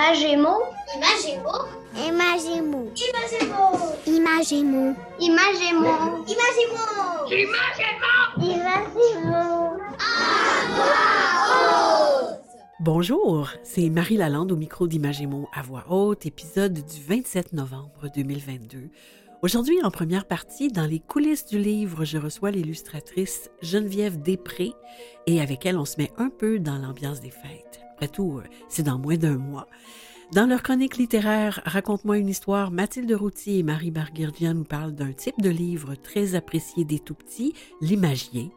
Imagémo. 0.00 0.56
Imagémo. 0.96 1.52
Imagémo. 1.94 2.90
Imagémo. 2.96 3.96
Imagémo. 4.06 4.96
Imagémo. 5.20 6.16
Imagémo. 6.16 6.72
Imagémo. 8.40 9.78
Bonjour, 12.80 13.50
c'est 13.62 13.90
Marie 13.90 14.16
Lalande 14.16 14.52
au 14.52 14.56
micro 14.56 14.86
d'Imagémo 14.86 15.50
à 15.52 15.60
voix 15.60 15.84
haute, 15.90 16.24
épisode 16.24 16.72
du 16.72 17.02
27 17.06 17.52
novembre 17.52 18.08
2022. 18.14 18.88
Aujourd'hui, 19.42 19.82
en 19.82 19.90
première 19.90 20.24
partie, 20.24 20.68
dans 20.68 20.86
les 20.86 21.00
coulisses 21.00 21.44
du 21.44 21.58
livre, 21.58 22.06
je 22.06 22.16
reçois 22.16 22.50
l'illustratrice 22.50 23.50
Geneviève 23.60 24.18
Després 24.22 24.72
et 25.26 25.42
avec 25.42 25.66
elle, 25.66 25.76
on 25.76 25.84
se 25.84 25.98
met 25.98 26.10
un 26.16 26.30
peu 26.30 26.58
dans 26.58 26.78
l'ambiance 26.78 27.20
des 27.20 27.30
fêtes. 27.30 27.80
Après 28.00 28.08
tout, 28.08 28.38
euh, 28.38 28.48
c'est 28.70 28.82
dans 28.82 28.98
moins 28.98 29.18
d'un 29.18 29.36
mois. 29.36 29.68
Dans 30.32 30.46
leur 30.46 30.62
chronique 30.62 30.96
littéraire 30.96 31.60
Raconte-moi 31.66 32.16
une 32.16 32.30
histoire, 32.30 32.70
Mathilde 32.70 33.12
Routier 33.12 33.58
et 33.58 33.62
Marie 33.62 33.90
Barguirdian 33.90 34.54
nous 34.54 34.64
parlent 34.64 34.94
d'un 34.94 35.12
type 35.12 35.38
de 35.42 35.50
livre 35.50 35.96
très 35.96 36.34
apprécié 36.34 36.86
des 36.86 36.98
tout-petits, 36.98 37.52
l'imagier. 37.82 38.52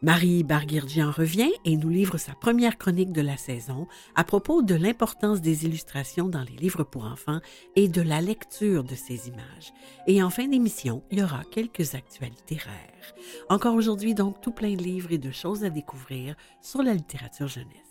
Marie 0.00 0.44
Barguirdian 0.44 1.10
revient 1.10 1.50
et 1.66 1.76
nous 1.76 1.90
livre 1.90 2.16
sa 2.16 2.32
première 2.32 2.78
chronique 2.78 3.12
de 3.12 3.20
la 3.20 3.36
saison 3.36 3.86
à 4.14 4.24
propos 4.24 4.62
de 4.62 4.74
l'importance 4.74 5.42
des 5.42 5.66
illustrations 5.66 6.30
dans 6.30 6.44
les 6.44 6.56
livres 6.56 6.84
pour 6.84 7.04
enfants 7.04 7.40
et 7.74 7.88
de 7.88 8.00
la 8.00 8.22
lecture 8.22 8.82
de 8.82 8.94
ces 8.94 9.28
images. 9.28 9.74
Et 10.06 10.22
en 10.22 10.30
fin 10.30 10.48
d'émission, 10.48 11.02
il 11.10 11.18
y 11.18 11.22
aura 11.22 11.44
quelques 11.44 11.94
actualités 11.94 12.56
rares. 12.64 13.14
Encore 13.50 13.74
aujourd'hui, 13.74 14.14
donc, 14.14 14.40
tout 14.40 14.52
plein 14.52 14.74
de 14.74 14.82
livres 14.82 15.12
et 15.12 15.18
de 15.18 15.32
choses 15.32 15.64
à 15.64 15.70
découvrir 15.70 16.34
sur 16.62 16.82
la 16.82 16.94
littérature 16.94 17.48
jeunesse. 17.48 17.85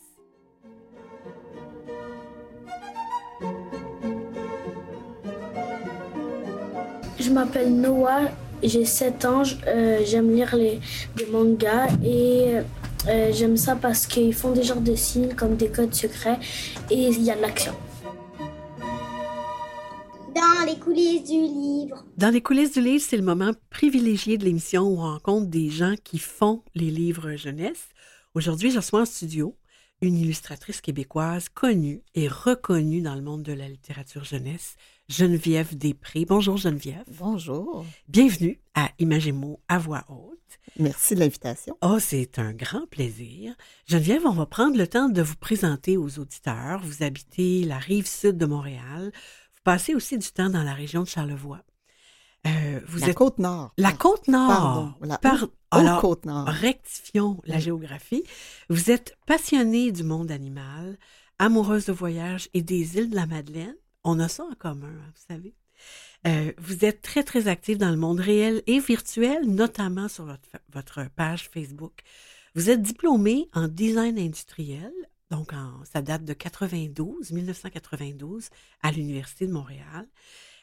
Je 7.26 7.32
m'appelle 7.32 7.76
Noah, 7.76 8.30
j'ai 8.62 8.86
7 8.86 9.26
ans, 9.26 9.42
euh, 9.66 10.02
j'aime 10.06 10.36
lire 10.36 10.56
les, 10.56 10.80
des 11.16 11.26
mangas 11.26 11.88
et 12.04 12.58
euh, 13.08 13.32
j'aime 13.34 13.58
ça 13.58 13.76
parce 13.76 14.06
qu'ils 14.06 14.32
font 14.32 14.52
des 14.52 14.62
genres 14.62 14.80
de 14.80 14.94
signes 14.94 15.34
comme 15.34 15.56
des 15.56 15.70
codes 15.70 15.96
secrets 15.96 16.38
et 16.92 17.08
il 17.08 17.24
y 17.24 17.32
a 17.32 17.36
de 17.36 17.42
l'action. 17.42 17.74
Dans 20.36 20.66
les 20.68 20.78
coulisses 20.78 21.24
du 21.24 21.42
livre. 21.42 22.06
Dans 22.16 22.30
les 22.30 22.42
coulisses 22.42 22.74
du 22.74 22.82
livre, 22.82 23.04
c'est 23.04 23.18
le 23.18 23.24
moment 23.24 23.54
privilégié 23.72 24.38
de 24.38 24.46
l'émission 24.46 24.84
où 24.84 25.00
on 25.00 25.12
rencontre 25.14 25.48
des 25.48 25.72
gens 25.72 25.96
qui 26.04 26.20
font 26.20 26.62
les 26.76 26.92
livres 26.92 27.36
jeunesse. 27.38 27.88
Aujourd'hui, 28.36 28.70
je 28.70 28.78
reçois 28.78 29.02
en 29.02 29.06
studio 29.06 29.56
une 30.02 30.18
illustratrice 30.18 30.80
québécoise 30.80 31.50
connue 31.50 32.04
et 32.14 32.28
reconnue 32.28 33.02
dans 33.02 33.16
le 33.16 33.22
monde 33.22 33.42
de 33.42 33.54
la 33.54 33.68
littérature 33.68 34.26
jeunesse, 34.26 34.76
Geneviève 35.08 35.78
Després. 35.78 36.26
Bonjour 36.26 36.58
Geneviève. 36.58 37.06
Bonjour. 37.20 37.86
Bienvenue 38.08 38.60
à 38.74 38.90
Imagémo 38.98 39.60
à 39.68 39.78
voix 39.78 40.04
haute. 40.10 40.40
Merci 40.80 41.14
de 41.14 41.20
l'invitation. 41.20 41.78
Oh, 41.84 42.00
c'est 42.00 42.40
un 42.40 42.54
grand 42.54 42.88
plaisir. 42.88 43.54
Geneviève, 43.88 44.26
on 44.26 44.32
va 44.32 44.48
prendre 44.48 44.76
le 44.78 44.88
temps 44.88 45.08
de 45.10 45.22
vous 45.22 45.36
présenter 45.36 45.96
aux 45.96 46.18
auditeurs. 46.18 46.82
Vous 46.84 47.04
habitez 47.04 47.64
la 47.66 47.78
rive 47.78 48.08
sud 48.08 48.38
de 48.38 48.48
Montréal. 48.48 49.12
Vous 49.54 49.62
passez 49.64 49.94
aussi 49.94 50.18
du 50.18 50.28
temps 50.32 50.50
dans 50.50 50.64
la 50.64 50.74
région 50.74 51.04
de 51.04 51.08
Charlevoix. 51.08 51.62
Euh, 52.48 52.80
vous 52.88 53.00
la 53.00 53.10
êtes 53.10 53.16
côte 53.16 53.38
nord. 53.38 53.74
la 53.78 53.92
côte 53.94 54.28
nord. 54.28 54.48
Pardon. 54.48 54.94
La 55.02 55.18
Par- 55.20 55.48
Alors, 55.72 56.02
côte 56.02 56.26
nord. 56.26 56.48
rectifions 56.48 57.40
la 57.46 57.56
Oui. 57.56 57.62
géographie. 57.62 58.24
Vous 58.70 58.90
êtes 58.92 59.16
passionnée 59.28 59.92
du 59.92 60.04
monde 60.04 60.32
animal, 60.32 60.98
amoureuse 61.38 61.86
de 61.86 61.92
voyage 61.92 62.50
et 62.56 62.62
des 62.64 62.98
îles 62.98 63.10
de 63.12 63.16
la 63.16 63.26
Madeleine. 63.28 63.76
On 64.06 64.20
a 64.20 64.28
ça 64.28 64.44
en 64.44 64.54
commun, 64.54 64.88
hein, 64.88 65.12
vous 65.16 65.36
savez. 65.36 65.56
Euh, 66.28 66.54
vous 66.60 66.86
êtes 66.86 67.02
très, 67.02 67.24
très 67.24 67.48
active 67.48 67.80
dans 67.80 67.90
le 67.90 67.98
monde 67.98 68.20
réel 68.20 68.62
et 68.68 68.80
virtuel, 68.80 69.48
notamment 69.48 70.08
sur 70.08 70.26
votre, 70.26 70.48
votre 70.72 71.10
page 71.16 71.50
Facebook. 71.50 72.02
Vous 72.54 72.70
êtes 72.70 72.84
diplômée 72.84 73.50
en 73.54 73.68
design 73.68 74.20
industriel, 74.20 74.94
donc 75.32 75.54
en, 75.54 75.84
ça 75.92 76.04
date 76.04 76.24
de 76.24 76.34
92, 76.34 77.32
1992, 77.32 78.50
à 78.84 78.92
l'Université 78.92 79.48
de 79.48 79.52
Montréal. 79.54 80.08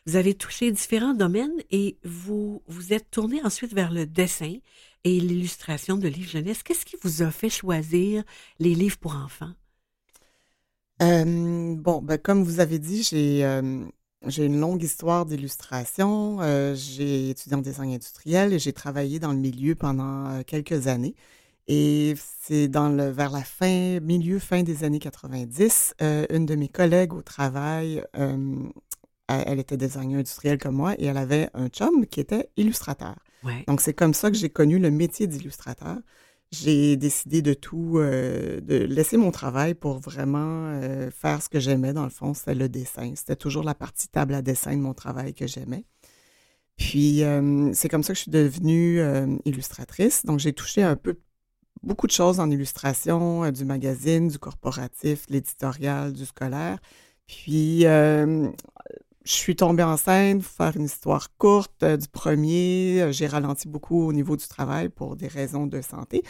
Vous 0.06 0.14
avez 0.14 0.34
touché 0.34 0.70
différents 0.70 1.14
domaines 1.14 1.62
et 1.72 1.98
vous 2.04 2.62
vous 2.69 2.92
êtes 2.92 3.10
tourné 3.10 3.42
ensuite 3.42 3.74
vers 3.74 3.92
le 3.92 4.06
dessin 4.06 4.54
et 5.03 5.19
l'illustration 5.19 5.97
de 5.97 6.06
livres 6.06 6.30
jeunesse. 6.30 6.62
Qu'est-ce 6.62 6.86
qui 6.86 6.97
vous 7.03 7.22
a 7.22 7.32
fait 7.32 7.50
choisir 7.50 8.22
les 8.60 8.76
livres 8.76 8.98
pour 8.98 9.16
enfants? 9.16 9.53
Euh, 11.02 11.74
bon, 11.76 12.00
ben, 12.00 12.18
comme 12.18 12.44
vous 12.44 12.60
avez 12.60 12.78
dit, 12.78 13.02
j'ai 13.02 13.44
euh, 13.44 13.84
j'ai 14.26 14.46
une 14.46 14.60
longue 14.60 14.82
histoire 14.82 15.26
d'illustration. 15.26 16.38
Euh, 16.40 16.74
j'ai 16.74 17.30
étudié 17.30 17.56
en 17.56 17.60
design 17.60 17.92
industriel 17.92 18.52
et 18.52 18.58
j'ai 18.58 18.72
travaillé 18.72 19.18
dans 19.18 19.32
le 19.32 19.38
milieu 19.38 19.74
pendant 19.74 20.26
euh, 20.28 20.42
quelques 20.46 20.86
années. 20.86 21.14
Et 21.68 22.14
c'est 22.41 22.68
dans 22.68 22.88
le 22.88 23.08
vers 23.10 23.30
la 23.30 23.42
fin, 23.42 24.00
milieu, 24.00 24.38
fin 24.38 24.62
des 24.62 24.84
années 24.84 24.98
90, 24.98 25.94
euh, 26.02 26.26
une 26.30 26.46
de 26.46 26.54
mes 26.54 26.68
collègues 26.68 27.14
au 27.14 27.22
travail, 27.22 28.04
elle, 29.28 29.58
était 29.58 29.76
designer 29.76 30.18
industriel 30.18 30.58
comme 30.58 30.74
moi 30.74 30.94
et 30.98 31.06
elle 31.06 31.16
avait 31.16 31.48
un 31.54 31.68
chum 31.68 32.06
qui 32.06 32.20
était 32.20 32.50
illustrateur. 32.56 33.14
Ouais. 33.44 33.64
Donc, 33.66 33.80
c'est 33.80 33.94
comme 33.94 34.12
ça 34.12 34.30
que 34.30 34.36
j'ai 34.36 34.50
connu 34.50 34.78
le 34.78 34.91
métier 34.91 35.26
d'illustrateur. 35.26 35.98
J'ai 36.52 36.96
décidé 36.96 37.40
de 37.40 37.54
tout, 37.54 37.94
euh, 37.96 38.60
de 38.60 38.76
laisser 38.76 39.16
mon 39.16 39.30
travail 39.30 39.74
pour 39.74 39.98
vraiment 40.00 40.66
euh, 40.68 41.10
faire 41.10 41.42
ce 41.42 41.48
que 41.48 41.58
j'aimais. 41.60 41.94
Dans 41.94 42.04
le 42.04 42.10
fond, 42.10 42.34
c'était 42.34 42.54
le 42.54 42.68
dessin. 42.68 43.14
C'était 43.16 43.36
toujours 43.36 43.64
la 43.64 43.74
partie 43.74 44.08
table 44.08 44.34
à 44.34 44.42
dessin 44.42 44.76
de 44.76 44.82
mon 44.82 44.92
travail 44.92 45.32
que 45.32 45.46
j'aimais. 45.46 45.84
Puis, 46.76 47.22
euh, 47.24 47.72
c'est 47.74 47.88
comme 47.88 48.02
ça 48.02 48.12
que 48.12 48.16
je 48.18 48.22
suis 48.22 48.30
devenue 48.30 49.00
euh, 49.00 49.36
illustratrice. 49.44 50.24
Donc, 50.26 50.41
j'ai 50.41 50.52
touché 50.52 50.82
un 50.82 50.96
peu 50.96 51.18
beaucoup 51.82 52.06
de 52.06 52.12
choses 52.12 52.41
en 52.41 52.50
illustration, 52.50 53.44
euh, 53.44 53.50
du 53.50 53.64
magazine, 53.64 54.28
du 54.28 54.38
corporatif, 54.38 55.26
l'éditorial, 55.28 56.12
du 56.12 56.26
scolaire. 56.26 56.78
Puis, 57.26 57.86
euh, 57.86 58.50
je 59.25 59.33
suis 59.33 59.55
tombée 59.56 59.83
enceinte, 59.83 60.43
pour 60.43 60.50
faire 60.50 60.77
une 60.77 60.84
histoire 60.84 61.28
courte 61.37 61.83
euh, 61.83 61.97
du 61.97 62.09
premier. 62.09 63.03
euh, 63.03 63.12
J'ai 63.12 63.27
ralenti 63.27 63.69
beaucoup 63.69 64.03
au 64.06 64.12
niveau 64.12 64.37
du 64.37 64.47
travail 64.47 64.88
pour 64.88 65.16
des 65.16 65.28
raisons 65.28 65.66
de 65.66 65.81
santé 65.81 66.22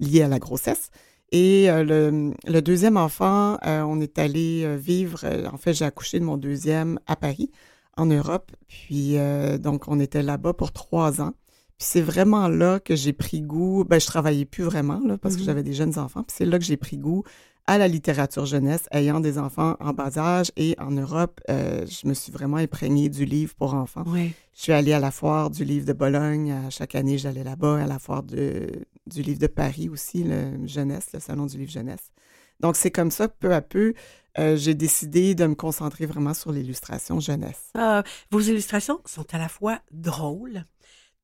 liées 0.00 0.22
à 0.22 0.28
la 0.28 0.38
grossesse. 0.38 0.90
Et 1.32 1.70
euh, 1.70 1.84
le, 1.84 2.32
le 2.46 2.60
deuxième 2.62 2.96
enfant, 2.96 3.56
euh, 3.66 3.82
on 3.82 4.00
est 4.00 4.18
allé 4.18 4.76
vivre, 4.76 5.20
en 5.52 5.56
fait, 5.58 5.74
j'ai 5.74 5.84
accouché 5.84 6.18
de 6.18 6.24
mon 6.24 6.36
deuxième 6.36 6.98
à 7.06 7.14
Paris, 7.16 7.50
en 7.96 8.06
Europe. 8.06 8.50
Puis, 8.68 9.16
donc, 9.60 9.88
on 9.88 10.00
était 10.00 10.22
là-bas 10.22 10.54
pour 10.54 10.72
trois 10.72 11.20
ans. 11.20 11.34
Puis, 11.78 11.86
c'est 11.92 12.02
vraiment 12.02 12.48
là 12.48 12.80
que 12.80 12.94
j'ai 12.96 13.12
pris 13.12 13.42
goût. 13.42 13.84
Ben, 13.84 14.00
je 14.00 14.06
travaillais 14.06 14.44
plus 14.44 14.64
vraiment, 14.64 15.00
là, 15.06 15.18
parce 15.18 15.36
que 15.36 15.40
Mhm. 15.40 15.46
j'avais 15.46 15.62
des 15.62 15.72
jeunes 15.72 15.98
enfants. 15.98 16.22
Puis, 16.24 16.34
c'est 16.36 16.46
là 16.46 16.58
que 16.58 16.64
j'ai 16.64 16.76
pris 16.76 16.98
goût 16.98 17.22
à 17.70 17.78
la 17.78 17.86
littérature 17.86 18.46
jeunesse, 18.46 18.88
ayant 18.90 19.20
des 19.20 19.38
enfants 19.38 19.76
en 19.78 19.92
bas 19.92 20.18
âge. 20.18 20.50
Et 20.56 20.74
en 20.80 20.90
Europe, 20.90 21.40
euh, 21.48 21.86
je 21.86 22.08
me 22.08 22.14
suis 22.14 22.32
vraiment 22.32 22.56
imprégnée 22.56 23.08
du 23.08 23.24
livre 23.24 23.54
pour 23.54 23.74
enfants. 23.74 24.02
Je 24.12 24.32
suis 24.60 24.72
allée 24.72 24.92
à 24.92 24.98
la 24.98 25.12
foire 25.12 25.50
du 25.50 25.64
livre 25.64 25.86
de 25.86 25.92
Bologne. 25.92 26.50
À 26.50 26.70
chaque 26.70 26.96
année, 26.96 27.16
j'allais 27.16 27.44
là-bas, 27.44 27.84
à 27.84 27.86
la 27.86 28.00
foire 28.00 28.24
de, 28.24 28.72
du 29.06 29.22
livre 29.22 29.38
de 29.38 29.46
Paris 29.46 29.88
aussi, 29.88 30.24
le 30.24 30.66
jeunesse, 30.66 31.10
le 31.14 31.20
salon 31.20 31.46
du 31.46 31.58
livre 31.58 31.70
jeunesse. 31.70 32.10
Donc, 32.58 32.74
c'est 32.74 32.90
comme 32.90 33.12
ça, 33.12 33.28
peu 33.28 33.54
à 33.54 33.60
peu, 33.60 33.94
euh, 34.40 34.56
j'ai 34.56 34.74
décidé 34.74 35.36
de 35.36 35.46
me 35.46 35.54
concentrer 35.54 36.06
vraiment 36.06 36.34
sur 36.34 36.50
l'illustration 36.50 37.20
jeunesse. 37.20 37.70
Ah, 37.74 38.02
vos 38.32 38.40
illustrations 38.40 39.00
sont 39.06 39.32
à 39.32 39.38
la 39.38 39.48
fois 39.48 39.78
drôles, 39.92 40.64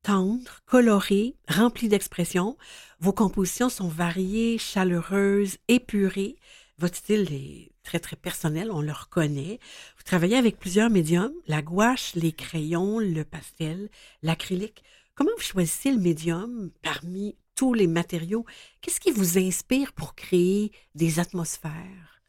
tendres, 0.07 0.61
colorées, 0.65 1.35
remplies 1.49 1.89
d'expressions. 1.89 2.55
Vos 3.01 3.11
compositions 3.11 3.67
sont 3.67 3.89
variées, 3.89 4.57
chaleureuses, 4.57 5.57
épurées. 5.67 6.37
Votre 6.77 6.95
style 6.95 7.27
est 7.33 7.73
très, 7.83 7.99
très 7.99 8.15
personnel, 8.15 8.71
on 8.71 8.81
le 8.81 8.93
reconnaît. 8.93 9.59
Vous 9.97 10.03
travaillez 10.05 10.37
avec 10.37 10.59
plusieurs 10.59 10.89
médiums, 10.89 11.33
la 11.47 11.61
gouache, 11.61 12.15
les 12.15 12.31
crayons, 12.31 12.99
le 12.99 13.25
pastel, 13.25 13.89
l'acrylique. 14.21 14.81
Comment 15.13 15.31
vous 15.35 15.43
choisissez 15.43 15.91
le 15.91 15.99
médium 15.99 16.71
parmi 16.81 17.35
tous 17.55 17.73
les 17.73 17.87
matériaux? 17.87 18.45
Qu'est-ce 18.79 19.01
qui 19.01 19.11
vous 19.11 19.37
inspire 19.37 19.91
pour 19.91 20.15
créer 20.15 20.71
des 20.95 21.19
atmosphères? 21.19 22.21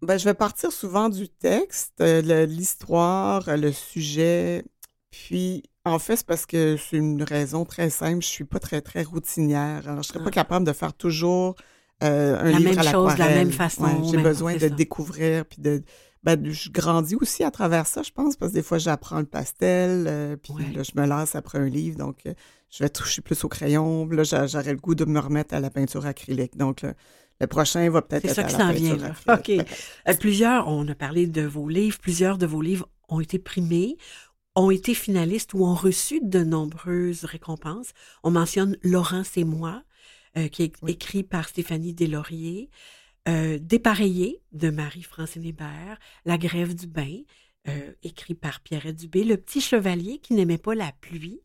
Ben, 0.00 0.16
je 0.16 0.24
vais 0.24 0.32
partir 0.32 0.72
souvent 0.72 1.10
du 1.10 1.28
texte, 1.28 2.00
euh, 2.00 2.46
l'histoire, 2.46 3.54
le 3.54 3.70
sujet. 3.70 4.64
Puis, 5.10 5.64
en 5.84 5.98
fait, 5.98 6.16
c'est 6.16 6.26
parce 6.26 6.46
que 6.46 6.76
c'est 6.76 6.96
une 6.98 7.22
raison 7.22 7.64
très 7.64 7.90
simple. 7.90 8.22
Je 8.22 8.28
suis 8.28 8.44
pas 8.44 8.58
très, 8.58 8.80
très 8.80 9.02
routinière. 9.02 9.88
Alors, 9.88 10.02
je 10.02 10.08
serais 10.08 10.18
Ah. 10.20 10.24
pas 10.24 10.30
capable 10.30 10.66
de 10.66 10.72
faire 10.72 10.92
toujours 10.94 11.54
euh, 12.02 12.38
un 12.40 12.44
La 12.52 12.58
livre 12.58 12.70
même 12.70 12.78
à 12.78 12.90
chose, 12.90 13.14
de 13.14 13.18
la 13.18 13.28
même 13.28 13.50
façon, 13.52 13.84
Ouais, 13.84 14.08
J'ai 14.10 14.16
besoin 14.16 14.54
de 14.54 14.58
ça. 14.60 14.68
découvrir, 14.70 15.44
puis 15.44 15.60
de... 15.60 15.82
Ben, 16.22 16.50
je 16.50 16.70
grandis 16.70 17.14
aussi 17.16 17.44
à 17.44 17.50
travers 17.50 17.86
ça, 17.86 18.02
je 18.02 18.10
pense, 18.10 18.36
parce 18.36 18.52
que 18.52 18.56
des 18.56 18.62
fois, 18.62 18.78
j'apprends 18.78 19.18
le 19.20 19.26
pastel, 19.26 20.06
euh, 20.06 20.36
puis 20.36 20.52
Ouais. 20.54 20.70
là, 20.74 20.82
je 20.82 20.98
me 21.00 21.06
lasse 21.06 21.34
après 21.34 21.58
un 21.58 21.68
livre, 21.68 21.96
donc 21.98 22.18
euh, 22.26 22.32
je 22.70 22.82
vais 22.84 22.88
toucher 22.90 23.20
plus 23.22 23.42
au 23.44 23.48
crayon. 23.48 24.06
Là, 24.08 24.22
j'a- 24.22 24.46
j'aurais 24.46 24.72
le 24.72 24.78
goût 24.78 24.94
de 24.94 25.04
me 25.04 25.18
remettre 25.18 25.54
à 25.54 25.60
la 25.60 25.68
peinture 25.70 26.04
acrylique. 26.06 26.56
Donc, 26.56 26.84
le 27.40 27.46
prochain 27.46 27.88
va 27.90 28.00
peut-être 28.02 28.22
C'est 28.22 28.28
être 28.30 28.34
ça 28.36 28.42
à 28.42 28.44
qui 28.44 28.52
la 28.52 28.58
s'en 28.58 28.68
peinture 28.72 28.96
vient, 28.96 29.14
acrylique, 29.32 29.60
OK. 29.60 29.66
Euh, 30.08 30.14
plusieurs, 30.18 30.68
on 30.68 30.86
a 30.88 30.94
parlé 30.94 31.26
de 31.26 31.42
vos 31.42 31.68
livres, 31.68 31.98
plusieurs 32.00 32.36
de 32.38 32.46
vos 32.46 32.60
livres 32.62 32.88
ont 33.10 33.20
été 33.20 33.38
primés, 33.38 33.96
ont 34.54 34.70
été 34.70 34.94
finalistes 34.94 35.54
ou 35.54 35.64
ont 35.64 35.74
reçu 35.74 36.20
de 36.22 36.42
nombreuses 36.42 37.24
récompenses. 37.24 37.90
On 38.22 38.30
mentionne 38.30 38.76
Laurence 38.82 39.36
et 39.36 39.44
moi, 39.44 39.82
euh, 40.36 40.48
qui 40.48 40.62
est 40.64 40.72
Oui. 40.82 40.92
écrit 40.92 41.22
par 41.22 41.48
Stéphanie 41.48 41.94
Deslauriers, 41.94 42.70
euh, 43.28 43.58
Dépareillé 43.60 44.42
de 44.52 44.70
Marie-Francine 44.70 45.44
Hébert, 45.44 45.98
La 46.24 46.38
grève 46.38 46.74
du 46.74 46.86
bain, 46.86 47.18
euh, 47.68 47.92
écrit 48.02 48.34
par 48.34 48.60
Pierrette 48.60 48.96
Dubé, 48.96 49.22
Le 49.22 49.36
petit 49.36 49.60
chevalier 49.60 50.18
qui 50.18 50.32
n'aimait 50.34 50.58
pas 50.58 50.74
la 50.74 50.92
pluie 51.00 51.40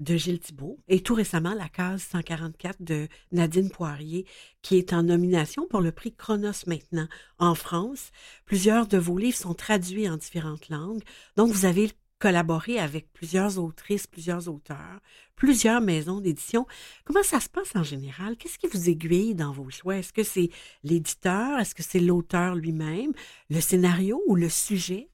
de 0.00 0.16
Gilles 0.16 0.40
Thibault, 0.40 0.80
et 0.88 1.02
tout 1.02 1.14
récemment 1.14 1.54
La 1.54 1.68
case 1.68 2.02
144 2.10 2.82
de 2.82 3.06
Nadine 3.32 3.70
Poirier, 3.70 4.26
qui 4.62 4.76
est 4.76 4.92
en 4.92 5.02
nomination 5.02 5.66
pour 5.68 5.80
le 5.80 5.92
prix 5.92 6.12
Chronos 6.14 6.64
maintenant 6.66 7.06
en 7.38 7.54
France. 7.54 8.10
Plusieurs 8.46 8.86
de 8.86 8.96
vos 8.98 9.18
livres 9.18 9.36
sont 9.36 9.54
traduits 9.54 10.08
en 10.08 10.16
différentes 10.16 10.70
langues, 10.70 11.02
donc 11.36 11.52
vous 11.52 11.66
avez 11.66 11.90
collaboré 12.20 12.78
avec 12.78 13.12
plusieurs 13.12 13.58
autrices, 13.58 14.06
plusieurs 14.06 14.48
auteurs, 14.48 15.00
plusieurs 15.34 15.80
maisons 15.80 16.20
d'édition. 16.20 16.66
Comment 17.04 17.24
ça 17.24 17.40
se 17.40 17.48
passe 17.48 17.74
en 17.74 17.82
général? 17.82 18.36
Qu'est-ce 18.36 18.58
qui 18.58 18.68
vous 18.68 18.88
aiguille 18.88 19.34
dans 19.34 19.52
vos 19.52 19.70
choix? 19.70 19.96
Est-ce 19.96 20.12
que 20.12 20.22
c'est 20.22 20.50
l'éditeur? 20.84 21.58
Est-ce 21.58 21.74
que 21.74 21.82
c'est 21.82 21.98
l'auteur 21.98 22.54
lui-même? 22.54 23.12
Le 23.48 23.60
scénario 23.60 24.22
ou 24.28 24.36
le 24.36 24.48
sujet? 24.48 25.08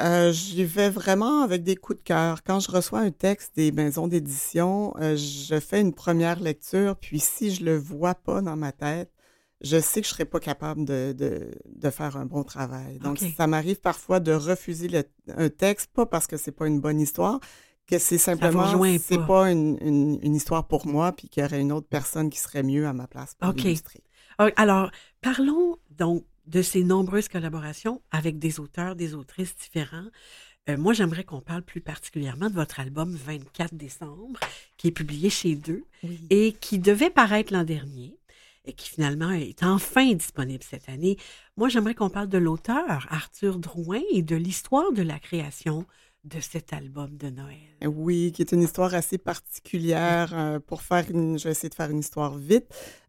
Euh, 0.00 0.32
J'y 0.32 0.64
vais 0.64 0.90
vraiment 0.90 1.42
avec 1.42 1.62
des 1.62 1.76
coups 1.76 1.98
de 2.00 2.04
cœur. 2.04 2.42
Quand 2.42 2.58
je 2.58 2.70
reçois 2.70 2.98
un 2.98 3.12
texte 3.12 3.54
des 3.54 3.70
maisons 3.70 4.08
d'édition, 4.08 4.92
euh, 4.98 5.16
je 5.16 5.60
fais 5.60 5.80
une 5.80 5.94
première 5.94 6.40
lecture, 6.40 6.96
puis 6.96 7.20
si 7.20 7.54
je 7.54 7.64
le 7.64 7.76
vois 7.78 8.16
pas 8.16 8.42
dans 8.42 8.56
ma 8.56 8.72
tête, 8.72 9.12
je 9.64 9.80
sais 9.80 10.00
que 10.00 10.06
je 10.06 10.12
serai 10.12 10.24
pas 10.24 10.38
capable 10.40 10.84
de, 10.84 11.12
de, 11.16 11.50
de 11.66 11.90
faire 11.90 12.16
un 12.16 12.26
bon 12.26 12.44
travail. 12.44 12.98
Donc, 12.98 13.18
ça 13.36 13.46
m'arrive 13.46 13.80
parfois 13.80 14.20
de 14.20 14.32
refuser 14.32 14.88
le- 14.88 15.04
un 15.36 15.48
texte, 15.48 15.90
pas 15.92 16.06
parce 16.06 16.26
que 16.26 16.36
c'est 16.36 16.52
pas 16.52 16.66
une 16.68 16.80
bonne 16.80 17.00
histoire, 17.00 17.40
que 17.86 17.98
c'est 17.98 18.18
simplement, 18.18 18.80
c'est 18.98 19.18
pas. 19.18 19.26
pas 19.26 19.50
une, 19.50 19.76
une, 19.80 20.18
une 20.22 20.34
histoire 20.34 20.66
pour 20.66 20.86
moi, 20.86 21.12
puis 21.12 21.28
qu'il 21.28 21.42
y 21.42 21.46
aurait 21.46 21.60
une 21.60 21.72
autre 21.72 21.88
personne 21.88 22.30
qui 22.30 22.38
serait 22.38 22.62
mieux 22.62 22.86
à 22.86 22.92
ma 22.92 23.06
place 23.06 23.34
pour 23.34 23.50
OK. 23.50 23.62
l'illustrer. 23.62 24.02
Ah, 24.38 24.48
Alors, 24.56 24.90
parlons 25.20 25.78
donc 25.90 26.24
de 26.46 26.60
ces 26.62 26.82
nombreuses 26.84 27.28
collaborations 27.28 28.02
avec 28.10 28.38
des 28.38 28.60
auteurs, 28.60 28.96
des 28.96 29.14
autrices 29.14 29.54
différents. 29.56 30.06
Euh, 30.68 30.76
moi, 30.78 30.92
j'aimerais 30.94 31.24
qu'on 31.24 31.40
parle 31.42 31.62
plus 31.62 31.80
particulièrement 31.82 32.48
de 32.48 32.54
votre 32.54 32.80
album 32.80 33.14
24 33.14 33.74
décembre, 33.74 34.40
qui 34.78 34.88
est 34.88 34.92
publié 34.92 35.28
chez 35.30 35.54
Deux 35.56 35.84
Oui. 36.02 36.20
et 36.30 36.52
qui 36.52 36.78
devait 36.78 37.10
paraître 37.10 37.52
l'an 37.52 37.64
dernier 37.64 38.16
qui 38.72 38.88
finalement 38.88 39.30
est 39.30 39.62
enfin 39.62 40.14
disponible 40.14 40.62
cette 40.62 40.88
année. 40.88 41.16
Moi, 41.56 41.68
j'aimerais 41.68 41.94
qu'on 41.94 42.10
parle 42.10 42.28
de 42.28 42.38
l'auteur, 42.38 43.06
Arthur 43.10 43.58
Drouin, 43.58 44.00
et 44.12 44.22
de 44.22 44.36
l'histoire 44.36 44.92
de 44.92 45.02
la 45.02 45.18
création 45.18 45.86
de 46.24 46.40
cet 46.40 46.72
album 46.72 47.16
de 47.16 47.28
Noël. 47.28 47.56
Oui, 47.86 48.32
qui 48.32 48.40
est 48.42 48.52
une 48.52 48.62
histoire 48.62 48.94
assez 48.94 49.18
particulière. 49.18 50.32
euh, 50.34 50.58
pour 50.58 50.80
faire 50.82 51.04
une, 51.10 51.38
je 51.38 51.44
vais 51.44 51.50
essayer 51.50 51.68
de 51.68 51.74
faire 51.74 51.90
une 51.90 51.98
histoire 51.98 52.36
vite. 52.38 52.66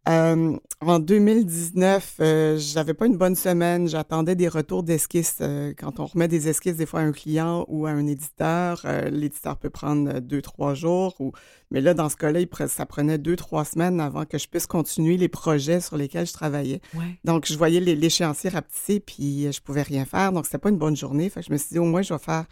Euh, 0.08 0.56
en 0.82 1.00
2019, 1.00 2.16
euh, 2.20 2.58
j'avais 2.60 2.94
pas 2.94 3.06
une 3.08 3.18
bonne 3.18 3.36
semaine. 3.36 3.88
J'attendais 3.88 4.36
des 4.36 4.48
retours 4.50 4.84
d'esquisses. 4.84 5.38
Euh, 5.42 5.74
quand 5.78 6.00
on 6.00 6.06
remet 6.06 6.28
des 6.28 6.50
esquisses 6.50 6.76
des 6.76 6.86
fois 6.86 7.00
à 7.00 7.04
un 7.04 7.12
client 7.12 7.66
ou 7.70 7.86
à 7.86 7.92
un 7.92 8.06
éditeur, 8.06 8.82
euh, 8.86 9.10
l'éditeur 9.10 9.58
peut 9.58 9.70
prendre 9.70 10.20
deux, 10.20 10.42
trois 10.42 10.74
jours. 10.74 11.16
Ou... 11.20 11.32
Mais 11.72 11.82
là, 11.82 11.94
dans 11.94 12.10
ce 12.10 12.18
cas-là, 12.18 12.42
pre- 12.42 12.68
ça 12.68 12.86
prenait 12.86 13.18
deux, 13.18 13.36
trois 13.38 13.66
semaines 13.66 14.00
avant 14.02 14.26
que 14.26 14.38
je 14.38 14.48
puisse 14.48 14.68
continuer 14.68 15.18
les 15.18 15.30
projets 15.30 15.80
sur 15.82 15.98
lesquels 15.98 16.28
je 16.28 16.34
travaillais. 16.34 16.82
Ouais. 16.94 17.18
Donc, 17.24 17.46
je 17.48 17.58
voyais 17.58 17.80
l'échéancier 17.80 18.50
rapetisser, 18.50 19.00
puis 19.00 19.52
je 19.52 19.62
pouvais 19.62 19.82
rien 19.84 20.06
faire. 20.06 20.32
Donc, 20.34 20.46
c'était 20.46 20.58
pas 20.58 20.70
une 20.70 20.78
bonne 20.78 20.96
journée. 20.98 21.30
Fait 21.30 21.40
que 21.40 21.48
je 21.48 21.52
me 21.54 21.58
suis 21.58 21.70
dit, 21.72 21.80
au 21.80 21.86
moins, 21.86 22.02
je 22.02 22.14
vais 22.14 22.20
faire 22.20 22.46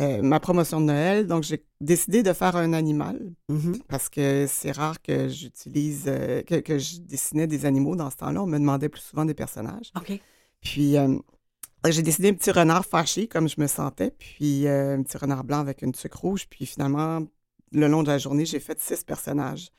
euh, 0.00 0.22
ma 0.22 0.38
promotion 0.40 0.80
de 0.80 0.86
Noël. 0.86 1.26
Donc, 1.26 1.42
j'ai 1.42 1.64
décidé 1.80 2.22
de 2.22 2.32
faire 2.32 2.56
un 2.56 2.72
animal 2.72 3.20
Mhm. 3.48 3.78
parce 3.88 4.08
que 4.08 4.46
c'est 4.48 4.70
rare 4.72 5.00
que 5.02 5.28
j'utilise, 5.28 6.04
euh, 6.06 6.42
que, 6.42 6.56
que 6.56 6.78
je 6.78 7.00
dessinais 7.00 7.46
des 7.46 7.64
animaux 7.66 7.96
dans 7.96 8.10
ce 8.10 8.16
temps-là. 8.16 8.42
On 8.42 8.46
me 8.46 8.58
demandait 8.58 8.88
plus 8.88 9.02
souvent 9.02 9.24
des 9.24 9.34
personnages. 9.34 9.90
OK. 9.96 10.20
Puis, 10.60 10.96
euh, 10.96 11.16
j'ai 11.88 12.02
décidé 12.02 12.28
un 12.28 12.34
petit 12.34 12.50
renard 12.50 12.84
fâché 12.84 13.26
comme 13.28 13.48
je 13.48 13.60
me 13.60 13.66
sentais, 13.66 14.10
puis 14.18 14.66
un 14.68 15.02
petit 15.02 15.16
renard 15.16 15.44
blanc 15.44 15.58
avec 15.58 15.82
une 15.82 15.92
tuque 15.92 16.14
rouge. 16.14 16.46
Puis 16.48 16.66
finalement, 16.66 17.20
le 17.72 17.86
long 17.88 18.02
de 18.02 18.08
la 18.08 18.18
journée, 18.18 18.44
j'ai 18.44 18.60
fait 18.60 18.80
six 18.80 19.04
personnages 19.04 19.70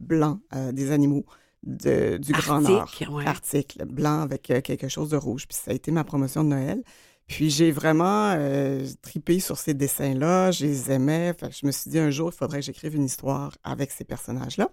blancs, 0.00 0.40
des 0.72 0.92
animaux 0.92 1.24
de, 1.64 2.18
du 2.18 2.32
Grand 2.32 2.60
Nord. 2.60 2.88
Ouais. 3.10 3.26
Article, 3.26 3.84
blanc 3.86 4.20
avec 4.20 4.42
quelque 4.42 4.86
chose 4.88 5.10
de 5.10 5.16
rouge. 5.16 5.48
Puis 5.48 5.58
ça 5.60 5.72
a 5.72 5.74
été 5.74 5.90
ma 5.90 6.04
promotion 6.04 6.44
de 6.44 6.50
Noël. 6.50 6.82
Puis 7.28 7.50
j'ai 7.50 7.70
vraiment 7.70 8.32
euh, 8.36 8.86
tripé 9.02 9.38
sur 9.38 9.58
ces 9.58 9.74
dessins-là, 9.74 10.50
je 10.50 10.64
les 10.64 10.90
aimais. 10.90 11.34
Fait 11.38 11.48
que 11.48 11.54
je 11.54 11.66
me 11.66 11.70
suis 11.72 11.90
dit 11.90 11.98
un 11.98 12.10
jour, 12.10 12.30
il 12.32 12.36
faudrait 12.36 12.60
que 12.60 12.64
j'écrive 12.64 12.96
une 12.96 13.04
histoire 13.04 13.54
avec 13.62 13.90
ces 13.90 14.04
personnages-là. 14.04 14.70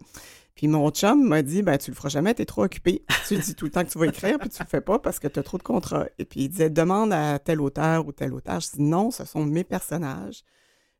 Puis 0.55 0.69
mon 0.69 0.89
chum 0.89 1.21
m'a 1.27 1.41
dit, 1.41 1.63
ben 1.63 1.77
tu 1.77 1.91
le 1.91 1.95
feras 1.95 2.07
jamais, 2.07 2.33
t'es 2.33 2.45
trop 2.45 2.63
occupé. 2.63 3.03
Tu 3.27 3.35
dis 3.37 3.55
tout 3.55 3.65
le 3.65 3.71
temps 3.71 3.83
que 3.83 3.89
tu 3.89 3.99
vas 3.99 4.05
écrire, 4.07 4.39
puis 4.39 4.47
tu 4.47 4.63
le 4.63 4.67
fais 4.69 4.79
pas 4.79 4.99
parce 4.99 5.19
que 5.19 5.27
tu 5.27 5.37
as 5.37 5.43
trop 5.43 5.57
de 5.57 5.63
contrats. 5.63 6.05
Et 6.17 6.23
puis 6.23 6.43
il 6.43 6.49
disait, 6.49 6.69
demande 6.69 7.11
à 7.11 7.39
tel 7.39 7.59
auteur 7.59 8.07
ou 8.07 8.13
tel 8.13 8.33
auteur. 8.33 8.61
Je 8.61 8.69
dis, 8.77 8.81
non, 8.81 9.11
ce 9.11 9.25
sont 9.25 9.43
mes 9.45 9.65
personnages. 9.65 10.43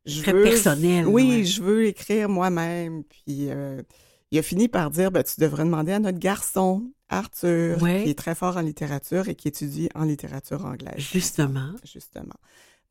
Je 0.04 0.22
Très 0.22 0.34
personnel, 0.34 1.06
Oui, 1.06 1.38
ouais. 1.38 1.44
je 1.44 1.62
veux 1.62 1.86
écrire 1.86 2.28
moi-même. 2.28 3.02
Puis 3.04 3.48
euh, 3.50 3.82
il 4.30 4.38
a 4.38 4.42
fini 4.42 4.68
par 4.68 4.90
dire, 4.90 5.10
ben 5.10 5.22
tu 5.22 5.40
devrais 5.40 5.64
demander 5.64 5.92
à 5.92 5.98
notre 5.98 6.18
garçon, 6.18 6.90
Arthur, 7.08 7.80
Ouais. 7.82 8.02
qui 8.04 8.10
est 8.10 8.18
très 8.18 8.34
fort 8.34 8.56
en 8.56 8.60
littérature 8.60 9.28
et 9.28 9.34
qui 9.34 9.48
étudie 9.48 9.88
en 9.94 10.04
littérature 10.04 10.64
anglaise 10.64 10.98
Justement. 10.98 11.72
justement. 11.84 12.34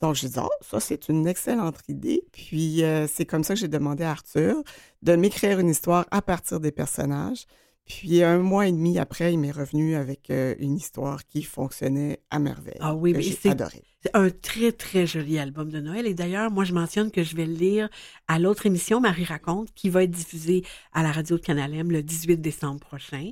Donc, 0.01 0.15
je 0.15 0.27
dis, 0.27 0.33
oh, 0.37 0.49
ça, 0.61 0.79
c'est 0.79 1.07
une 1.09 1.25
excellente 1.27 1.77
idée. 1.87 2.23
Puis, 2.31 2.83
euh, 2.83 3.07
c'est 3.07 3.25
comme 3.25 3.43
ça 3.43 3.53
que 3.53 3.59
j'ai 3.59 3.67
demandé 3.69 4.03
à 4.03 4.11
Arthur 4.11 4.61
de 5.01 5.15
m'écrire 5.15 5.59
une 5.59 5.69
histoire 5.69 6.05
à 6.11 6.21
partir 6.21 6.59
des 6.59 6.71
personnages. 6.71 7.45
Puis, 7.85 8.23
un 8.23 8.39
mois 8.39 8.67
et 8.67 8.71
demi 8.71 8.97
après, 8.97 9.31
il 9.33 9.37
m'est 9.39 9.51
revenu 9.51 9.95
avec 9.95 10.29
euh, 10.31 10.55
une 10.59 10.75
histoire 10.75 11.25
qui 11.27 11.43
fonctionnait 11.43 12.19
à 12.31 12.39
merveille. 12.39 12.77
Ah 12.79 12.95
oui, 12.95 13.13
mais 13.13 13.21
j'ai 13.21 13.33
c'est- 13.33 13.49
adoré. 13.49 13.83
C'est 14.01 14.15
un 14.15 14.29
très, 14.29 14.71
très 14.71 15.07
joli 15.07 15.39
album 15.39 15.71
de 15.71 15.79
Noël. 15.79 16.05
Et 16.05 16.13
d'ailleurs, 16.13 16.51
moi, 16.51 16.63
je 16.63 16.73
mentionne 16.73 17.09
que 17.09 17.23
je 17.23 17.35
vais 17.35 17.47
le 17.47 17.53
lire 17.53 17.89
à 18.27 18.37
l'autre 18.37 18.67
émission, 18.67 18.99
Marie 19.01 19.23
raconte, 19.23 19.73
qui 19.73 19.89
va 19.89 20.03
être 20.03 20.11
diffusée 20.11 20.63
à 20.93 21.01
la 21.01 21.11
radio 21.11 21.37
de 21.37 21.41
Canal 21.41 21.73
M 21.73 21.91
le 21.91 22.03
18 22.03 22.37
décembre 22.37 22.79
prochain. 22.79 23.31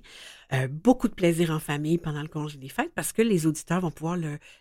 Euh, 0.51 0.68
beaucoup 0.68 1.07
de 1.07 1.13
plaisir 1.13 1.51
en 1.51 1.60
famille 1.60 1.98
pendant 1.98 2.22
le 2.22 2.28
congé 2.28 2.57
des 2.57 2.69
fêtes 2.69 2.92
parce 2.95 3.13
que 3.13 3.22
les 3.22 3.45
auditeurs 3.45 3.81
vont 3.81 3.92
pouvoir 3.92 4.18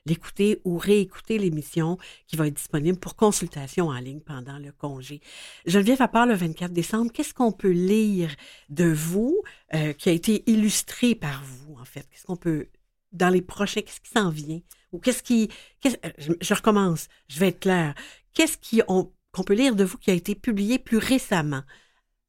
l'écouter 0.06 0.60
ou 0.64 0.78
réécouter 0.78 1.38
l'émission 1.38 1.98
qui 2.26 2.36
va 2.36 2.46
être 2.46 2.54
disponible 2.54 2.98
pour 2.98 3.16
consultation 3.16 3.88
en 3.88 3.98
ligne 3.98 4.20
pendant 4.20 4.58
le 4.58 4.72
congé. 4.72 5.20
Geneviève, 5.66 6.02
à 6.02 6.08
part 6.08 6.26
le 6.26 6.34
24 6.34 6.72
décembre, 6.72 7.12
qu'est-ce 7.12 7.34
qu'on 7.34 7.52
peut 7.52 7.70
lire 7.70 8.30
de 8.68 8.84
vous 8.84 9.42
euh, 9.74 9.92
qui 9.92 10.08
a 10.08 10.12
été 10.12 10.42
illustré 10.50 11.14
par 11.14 11.42
vous, 11.44 11.76
en 11.80 11.84
fait? 11.84 12.06
Qu'est-ce 12.10 12.24
qu'on 12.24 12.36
peut, 12.36 12.68
dans 13.12 13.28
les 13.28 13.42
prochains, 13.42 13.82
qu'est-ce 13.82 14.00
qui 14.00 14.10
s'en 14.10 14.30
vient? 14.30 14.60
Ou 14.92 14.98
qu'est-ce 14.98 15.22
qui, 15.22 15.50
euh, 15.86 15.90
je, 16.18 16.54
recommence, 16.54 17.08
je 17.28 17.40
vais 17.40 17.48
être 17.48 17.60
claire. 17.60 17.94
Qu'est-ce 18.34 18.56
qu'on 18.82 19.42
peut 19.44 19.54
lire 19.54 19.74
de 19.74 19.84
vous 19.84 19.98
qui 19.98 20.10
a 20.10 20.14
été 20.14 20.34
publié 20.34 20.78
plus 20.78 20.98
récemment, 20.98 21.62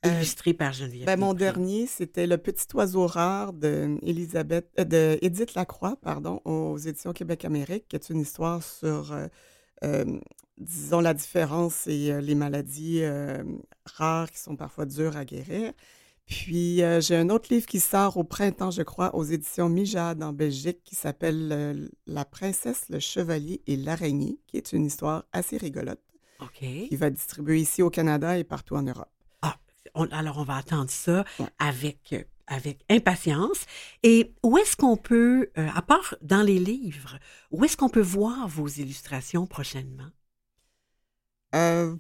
illustré 0.04 0.54
par 0.54 0.74
Geneviève? 0.74 1.06
Ben, 1.06 1.20
mon 1.20 1.34
dernier, 1.34 1.88
c'était 1.88 2.28
Le 2.28 2.38
petit 2.38 2.66
oiseau 2.74 3.08
rare 3.08 3.54
de, 3.54 3.98
Elisabeth, 4.02 4.70
euh, 4.80 4.84
de 4.84 5.18
Edith 5.22 5.54
Lacroix, 5.56 5.96
pardon, 6.02 6.42
aux 6.46 6.78
éditions 6.78 7.14
Québec-Amérique, 7.14 7.88
qui 7.88 7.96
est 7.96 8.10
une 8.10 8.20
histoire 8.20 8.64
sur, 8.64 9.12
euh, 9.12 9.28
euh, 9.84 10.20
disons, 10.58 11.00
la 11.00 11.14
différence 11.14 11.88
et 11.88 12.12
euh, 12.12 12.22
les 12.22 12.36
maladies 12.36 13.00
euh, 13.02 13.44
rares 13.86 14.32
qui 14.32 14.40
sont 14.40 14.56
parfois 14.56 14.86
dures 14.86 15.18
à 15.18 15.26
guérir. 15.26 15.74
Puis, 16.26 16.82
euh, 16.82 17.02
j'ai 17.02 17.18
un 17.18 17.30
autre 17.30 17.54
livre 17.54 17.66
qui 17.66 17.82
sort 17.82 18.16
au 18.18 18.24
printemps, 18.24 18.72
je 18.72 18.82
crois, 18.82 19.14
aux 19.14 19.26
éditions 19.26 19.68
Mijade 19.68 20.24
en 20.24 20.32
Belgique, 20.32 20.80
qui 20.84 20.96
s'appelle 20.96 21.50
euh, 21.52 21.88
La 22.08 22.24
princesse, 22.24 22.86
le 22.90 23.00
chevalier 23.00 23.62
et 23.68 23.76
l'araignée, 23.76 24.40
qui 24.48 24.58
est 24.58 24.72
une 24.72 24.86
histoire 24.86 25.26
assez 25.34 25.58
rigolote, 25.58 26.00
OK. 26.40 26.60
qui 26.60 26.96
va 26.96 27.08
être 27.08 27.16
distribuée 27.16 27.60
ici 27.60 27.82
au 27.82 27.90
Canada 27.90 28.38
et 28.38 28.46
partout 28.46 28.76
en 28.76 28.84
Europe. 28.84 29.10
On- 29.96 30.08
alors, 30.12 30.38
on 30.40 30.44
va 30.44 30.56
attendre 30.58 30.90
ça 30.90 31.24
Ouais. 31.40 31.46
avec, 31.60 32.14
euh, 32.14 32.24
avec 32.48 32.84
impatience. 32.90 33.66
Et 34.04 34.34
où 34.44 34.58
est-ce 34.58 34.76
qu'on 34.76 34.98
peut, 34.98 35.50
euh, 35.58 35.68
à 35.74 35.82
part 35.82 36.16
dans 36.22 36.42
les 36.42 36.60
livres, 36.60 37.18
où 37.52 37.64
est-ce 37.64 37.78
qu'on 37.78 37.90
peut 37.90 38.02
voir 38.02 38.48
vos 38.48 38.68
illustrations 38.68 39.46
prochainement? 39.46 40.10
Euh, 41.56 41.96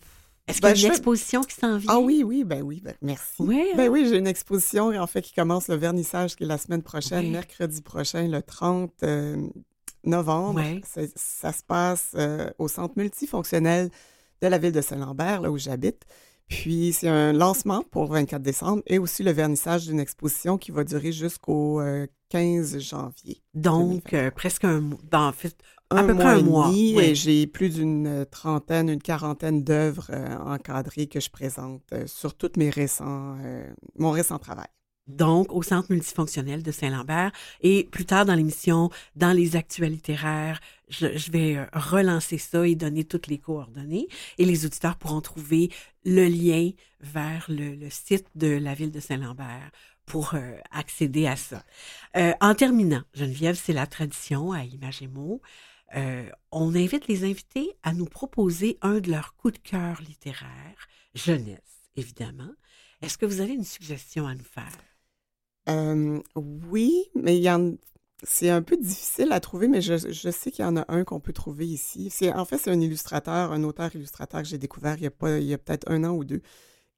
Est-ce 0.48 0.60
Ben, 0.60 0.74
qu'il 0.74 0.82
y 0.82 0.86
a 0.86 0.88
une 0.88 0.92
fais- 0.94 0.98
exposition 0.98 1.42
qui 1.42 1.56
s'en 1.56 1.78
vient? 1.78 1.90
Ah 1.94 2.00
oui, 2.00 2.22
oui, 2.26 2.44
ben 2.44 2.62
oui, 2.64 2.82
ben 2.84 2.94
merci. 3.02 3.36
Oui, 3.40 3.64
Ben 3.78 3.90
oui, 3.90 4.06
j'ai 4.10 4.18
une 4.18 4.28
exposition 4.28 4.88
en 4.90 5.08
fait 5.08 5.22
qui 5.22 5.32
commence 5.34 5.70
le 5.70 5.76
vernissage 5.76 6.36
qui 6.36 6.44
est 6.44 6.48
la 6.48 6.58
semaine 6.58 6.82
prochaine, 6.84 7.26
Oui. 7.26 7.32
mercredi 7.32 7.82
prochain, 7.82 8.28
le 8.28 8.42
30 8.42 8.92
euh, 9.04 9.48
novembre. 10.04 10.62
Ça 11.16 11.54
se 11.54 11.64
passe 11.64 12.14
au 12.58 12.68
centre 12.68 12.96
multifonctionnel 12.98 13.90
de 14.42 14.48
la 14.48 14.58
ville 14.58 14.74
de 14.74 14.82
Saint-Lambert, 14.82 15.40
là 15.42 15.50
où 15.50 15.58
j'habite. 15.58 16.02
Puis, 16.48 16.94
c'est 16.94 17.08
un 17.08 17.34
lancement 17.34 17.84
pour 17.92 18.04
le 18.06 18.10
24 18.12 18.42
décembre 18.42 18.84
et 18.88 19.00
aussi 19.00 19.24
le 19.24 19.32
vernissage 19.32 19.88
d'une 19.88 20.00
exposition 20.00 20.58
qui 20.58 20.72
va 20.72 20.84
durer 20.84 21.12
jusqu'au 21.12 21.82
euh, 21.82 22.06
15 22.30 22.80
janvier. 22.80 23.42
Donc, 23.54 24.12
2020. 24.12 24.18
euh, 24.28 24.32
presque 24.32 24.64
un 24.66 24.80
mois. 24.82 25.00
En 25.14 25.32
fait, 25.32 25.56
à 25.90 26.00
un 26.00 26.04
peu 26.06 26.16
près 26.16 26.24
mois 26.24 26.34
un 26.34 26.38
et 26.40 26.44
mois. 26.44 26.68
demi, 26.68 26.94
oui. 26.98 27.04
et 27.04 27.16
j'ai 27.16 27.48
plus 27.48 27.70
d'une 27.70 28.08
euh, 28.08 28.26
trentaine, 28.26 28.90
une 28.90 29.02
quarantaine 29.02 29.64
d'œuvres 29.64 30.08
euh, 30.12 30.38
encadrées 30.40 31.08
que 31.08 31.20
je 31.20 31.30
présente 31.30 31.82
euh, 31.94 32.08
sur 32.08 32.36
tous 32.36 32.52
mes 32.58 32.70
récents, 32.70 33.38
euh, 33.44 33.70
mon 33.98 34.12
récent 34.12 34.40
travail. 34.40 34.68
Donc, 35.08 35.52
au 35.54 35.62
Centre 35.62 35.92
multifonctionnel 35.92 36.64
de 36.64 36.72
Saint-Lambert. 36.72 37.32
Et 37.62 37.84
plus 37.92 38.06
tard 38.06 38.26
dans 38.26 38.36
l'émission, 38.36 38.90
dans 39.18 39.34
les 39.34 39.56
actualités 39.58 40.14
littéraires, 40.14 40.62
je, 40.94 41.32
vais 41.32 41.58
euh, 41.58 41.66
relancer 41.74 42.38
ça 42.38 42.68
et 42.68 42.76
donner 42.76 43.04
toutes 43.04 43.28
les 43.28 43.40
coordonnées. 43.40 44.08
Et 44.38 44.46
les 44.46 44.66
auditeurs 44.66 44.96
pourront 44.96 45.22
trouver 45.22 45.72
le 46.06 46.28
lien 46.28 46.72
vers 47.02 47.46
le, 47.50 47.90
site 47.90 48.28
de 48.36 48.48
la 48.48 48.74
ville 48.74 48.92
de 48.92 49.00
Saint-Lambert 49.00 49.72
pour 50.06 50.36
euh, 50.36 50.58
accéder 50.72 51.28
à 51.28 51.36
ça. 51.36 51.64
Euh, 52.18 52.34
en 52.42 52.56
terminant, 52.56 53.04
Geneviève, 53.14 53.60
c'est 53.62 53.74
la 53.74 53.88
tradition 53.88 54.52
à 54.52 54.64
Images 54.64 55.02
et 55.02 55.08
mots. 55.08 55.42
On 56.52 56.74
invite 56.74 57.08
les 57.08 57.24
invités 57.24 57.70
à 57.84 57.94
nous 57.94 58.06
proposer 58.06 58.80
un 58.82 59.00
de 59.00 59.12
leurs 59.12 59.36
coups 59.36 59.54
de 59.54 59.60
cœur 59.60 60.02
littéraires, 60.02 60.88
jeunesse, 61.14 61.60
évidemment. 61.96 62.50
Est-ce 63.04 63.16
que 63.16 63.28
vous 63.28 63.42
avez 63.42 63.54
une 63.54 63.64
suggestion 63.64 64.26
à 64.26 64.34
nous 64.34 64.44
faire? 64.44 64.76
Oui, 66.36 67.12
mais 67.14 67.38
il 67.38 67.44
y 67.44 67.52
en, 67.52 67.76
c'est 68.24 68.50
un 68.50 68.62
peu 68.62 68.77
difficile 68.77 69.32
à 69.32 69.39
trouver, 69.39 69.68
mais 69.68 69.82
je, 69.82 69.98
sais 70.32 70.51
qu'il 70.51 70.63
y 70.63 70.68
en 70.68 70.77
a 70.77 70.86
un 70.88 71.03
qu'on 71.03 71.20
peut 71.20 71.34
trouver 71.34 71.68
ici. 71.68 72.12
En 72.36 72.46
fait, 72.46 72.58
c'est 72.58 72.72
un 72.72 72.80
illustrateur, 72.80 73.51
un 73.51 73.63
auteur-illustrateur 73.63 74.42
que 74.42 74.48
j'ai 74.48 74.58
découvert 74.58 74.98
il 74.98 75.03
y 75.03 75.53
a, 75.53 75.58
peut-être 75.58 75.89
un 75.92 76.03
an 76.03 76.12
ou 76.12 76.24
deux. 76.24 76.42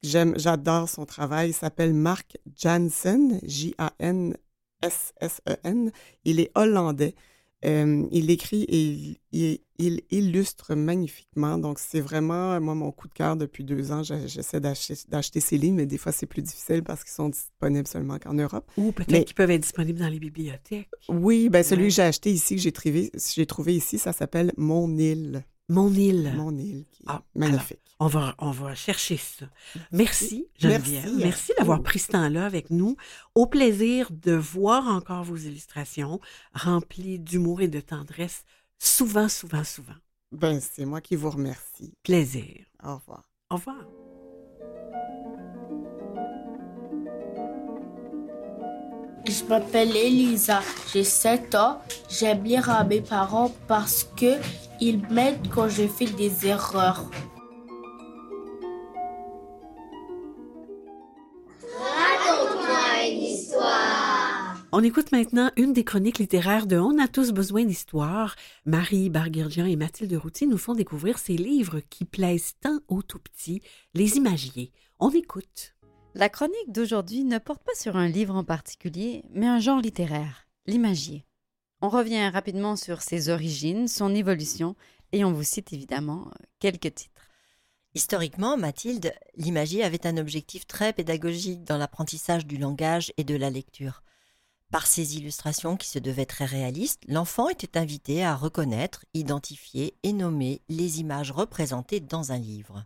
J'aime, 0.04 0.34
j'adore 0.38 0.88
son 0.90 1.06
travail. 1.06 1.50
Il 1.50 1.54
s'appelle 1.54 1.94
Mark 1.94 2.38
Jansen, 2.56 3.40
J-A-N-S-S-E-N. 3.44 4.38
E 5.88 5.92
Il 6.26 6.40
est 6.40 6.52
hollandais. 6.56 7.16
Euh, 7.66 8.06
il 8.12 8.30
écrit 8.30 8.64
et 8.64 8.82
il, 8.84 9.18
il- 9.32 9.60
il 9.78 10.02
illustre 10.10 10.74
magnifiquement. 10.76 11.58
Donc, 11.58 11.80
c'est 11.80 12.00
vraiment, 12.00 12.62
moi, 12.62 12.76
mon 12.76 12.92
coup 12.92 13.10
de 13.10 13.14
cœur 13.14 13.36
depuis 13.36 13.64
deux 13.66 13.92
ans. 13.92 14.04
J'essaie 14.04 14.62
d'acheter, 14.62 15.40
ses 15.42 15.58
livres, 15.58 15.76
mais 15.76 15.86
des 15.86 15.98
fois, 15.98 16.12
c'est 16.14 16.28
plus 16.28 16.42
difficile 16.42 16.82
parce 16.84 17.04
qu'ils 17.04 17.12
sont 17.14 17.28
disponibles 17.30 17.88
seulement 17.88 18.18
qu'en 18.18 18.34
Europe. 18.36 18.70
Ou 18.78 18.92
peut-être 18.94 19.26
qu'ils 19.26 19.36
peuvent 19.36 19.52
être 19.52 19.64
disponibles 19.64 20.00
dans 20.00 20.08
les 20.08 20.20
bibliothèques. 20.20 20.90
Oui, 21.10 21.50
ben 21.50 21.62
celui 21.64 21.90
que 21.90 21.94
j'ai 21.94 22.04
acheté 22.04 22.32
ici, 22.32 22.56
que 22.56 22.62
j'ai 22.62 22.72
trouvé, 22.72 23.12
j'ai 23.36 23.46
trouvé 23.46 23.76
ici, 23.76 23.98
ça 23.98 24.14
s'appelle 24.14 24.54
Mon 24.56 24.98
île. 24.98 25.44
Mon 25.68 25.92
île. 25.92 26.34
Mon 26.36 26.56
île, 26.56 26.86
qui 26.92 27.04
est 27.04 27.06
Ah, 27.08 27.22
magnifique. 27.34 27.80
On 28.00 28.08
va, 28.08 28.36
on 28.40 28.52
va 28.52 28.76
chercher 28.76 29.18
ça. 29.18 29.46
Merci, 29.92 30.48
Geneviève. 30.60 31.06
Merci. 31.06 31.24
Merci, 31.24 31.52
d'avoir 31.58 31.82
pris 31.82 32.00
ce 32.00 32.10
temps-là 32.12 32.46
avec 32.46 32.70
nous. 32.70 32.98
Au 33.36 33.48
plaisir 33.48 34.10
de 34.12 34.34
voir 34.34 34.88
encore 34.88 35.24
vos 35.24 35.38
illustrations 35.38 36.20
remplies 36.54 37.20
d'humour 37.20 37.62
et 37.62 37.68
de 37.68 37.80
tendresse, 37.80 38.44
souvent, 38.78 39.30
souvent, 39.30 39.64
souvent. 39.64 39.96
Ben, 40.32 40.60
c'est 40.60 40.86
moi 40.86 41.00
qui 41.02 41.16
vous 41.16 41.30
remercie. 41.30 41.94
Plaisir. 42.04 42.66
Au 42.84 42.96
revoir. 42.96 43.24
Au 43.50 43.56
revoir. 43.56 43.86
Je 49.28 49.44
m'appelle 49.46 49.96
Elisa, 49.96 50.62
j'ai 50.94 51.04
7 51.04 51.56
ans. 51.56 51.82
J'aime 52.10 52.44
lire 52.44 52.70
à 52.70 52.84
mes 52.84 53.02
parents 53.02 53.52
parce 53.68 54.04
que 54.16 54.36
ils 54.80 55.02
m'aident 55.10 55.48
quand 55.54 55.70
je 55.70 55.88
fais 55.88 56.06
des 56.06 56.48
erreurs. 56.48 57.10
On 64.78 64.84
écoute 64.84 65.14
maintenant 65.14 65.52
une 65.56 65.72
des 65.72 65.86
chroniques 65.86 66.20
littéraires 66.20 66.68
de 66.68 66.76
On 66.76 67.00
a 67.00 67.08
tous 67.08 67.32
besoin 67.32 67.64
d'histoire. 67.64 68.36
Marie 68.66 69.10
Barguerdian 69.10 69.66
et 69.66 69.78
Mathilde 69.78 70.14
Routy 70.14 70.48
nous 70.48 70.58
font 70.58 70.74
découvrir 70.74 71.18
ces 71.18 71.38
livres 71.38 71.80
qui 71.90 72.04
plaisent 72.04 72.56
tant 72.60 72.80
aux 72.90 73.02
tout 73.02 73.20
petits, 73.20 73.62
les 73.94 74.18
imagiers. 74.18 74.74
On 75.00 75.12
écoute. 75.12 75.76
La 76.14 76.28
chronique 76.28 76.74
d'aujourd'hui 76.74 77.24
ne 77.24 77.38
porte 77.38 77.64
pas 77.64 77.76
sur 77.76 77.96
un 77.96 78.10
livre 78.10 78.36
en 78.36 78.44
particulier, 78.44 79.24
mais 79.32 79.48
un 79.48 79.60
genre 79.60 79.80
littéraire, 79.80 80.46
l'imagier. 80.66 81.26
On 81.82 81.90
revient 81.90 82.30
rapidement 82.30 82.76
sur 82.76 83.02
ses 83.02 83.30
origines, 83.30 83.88
son 83.88 84.16
évolution, 84.16 84.76
et 85.12 85.24
on 85.24 85.34
vous 85.34 85.44
cite 85.44 85.74
évidemment 85.74 86.28
euh, 86.28 86.46
quelques 86.60 86.96
titres. 86.96 87.30
Historiquement, 87.94 88.58
Mathilde, 88.58 89.14
l'imagier 89.36 89.84
avait 89.84 90.06
un 90.06 90.18
objectif 90.18 90.68
très 90.68 90.92
pédagogique 90.92 91.64
dans 91.64 91.78
l'apprentissage 91.78 92.46
du 92.46 92.58
langage 92.58 93.14
et 93.18 93.24
de 93.24 93.36
la 93.36 93.50
lecture. 93.50 94.04
Par 94.72 94.88
ses 94.88 95.16
illustrations 95.18 95.78
qui 95.78 95.88
se 95.88 96.00
devaient 96.00 96.26
très 96.26 96.46
réalistes, 96.46 97.04
l'enfant 97.08 97.48
était 97.48 97.78
invité 97.78 98.26
à 98.26 98.36
reconnaître, 98.36 99.06
identifier 99.14 99.96
et 100.04 100.12
nommer 100.12 100.62
les 100.68 101.00
images 101.00 101.32
représentées 101.32 102.02
dans 102.02 102.34
un 102.34 102.38
livre. 102.38 102.84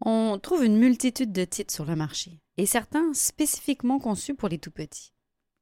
On 0.00 0.38
trouve 0.40 0.64
une 0.64 0.78
multitude 0.78 1.32
de 1.32 1.44
titres 1.44 1.74
sur 1.74 1.84
le 1.84 1.96
marché, 1.96 2.40
et 2.56 2.66
certains 2.66 3.12
spécifiquement 3.14 3.98
conçus 3.98 4.36
pour 4.36 4.48
les 4.48 4.58
tout 4.58 4.70
petits. 4.70 5.12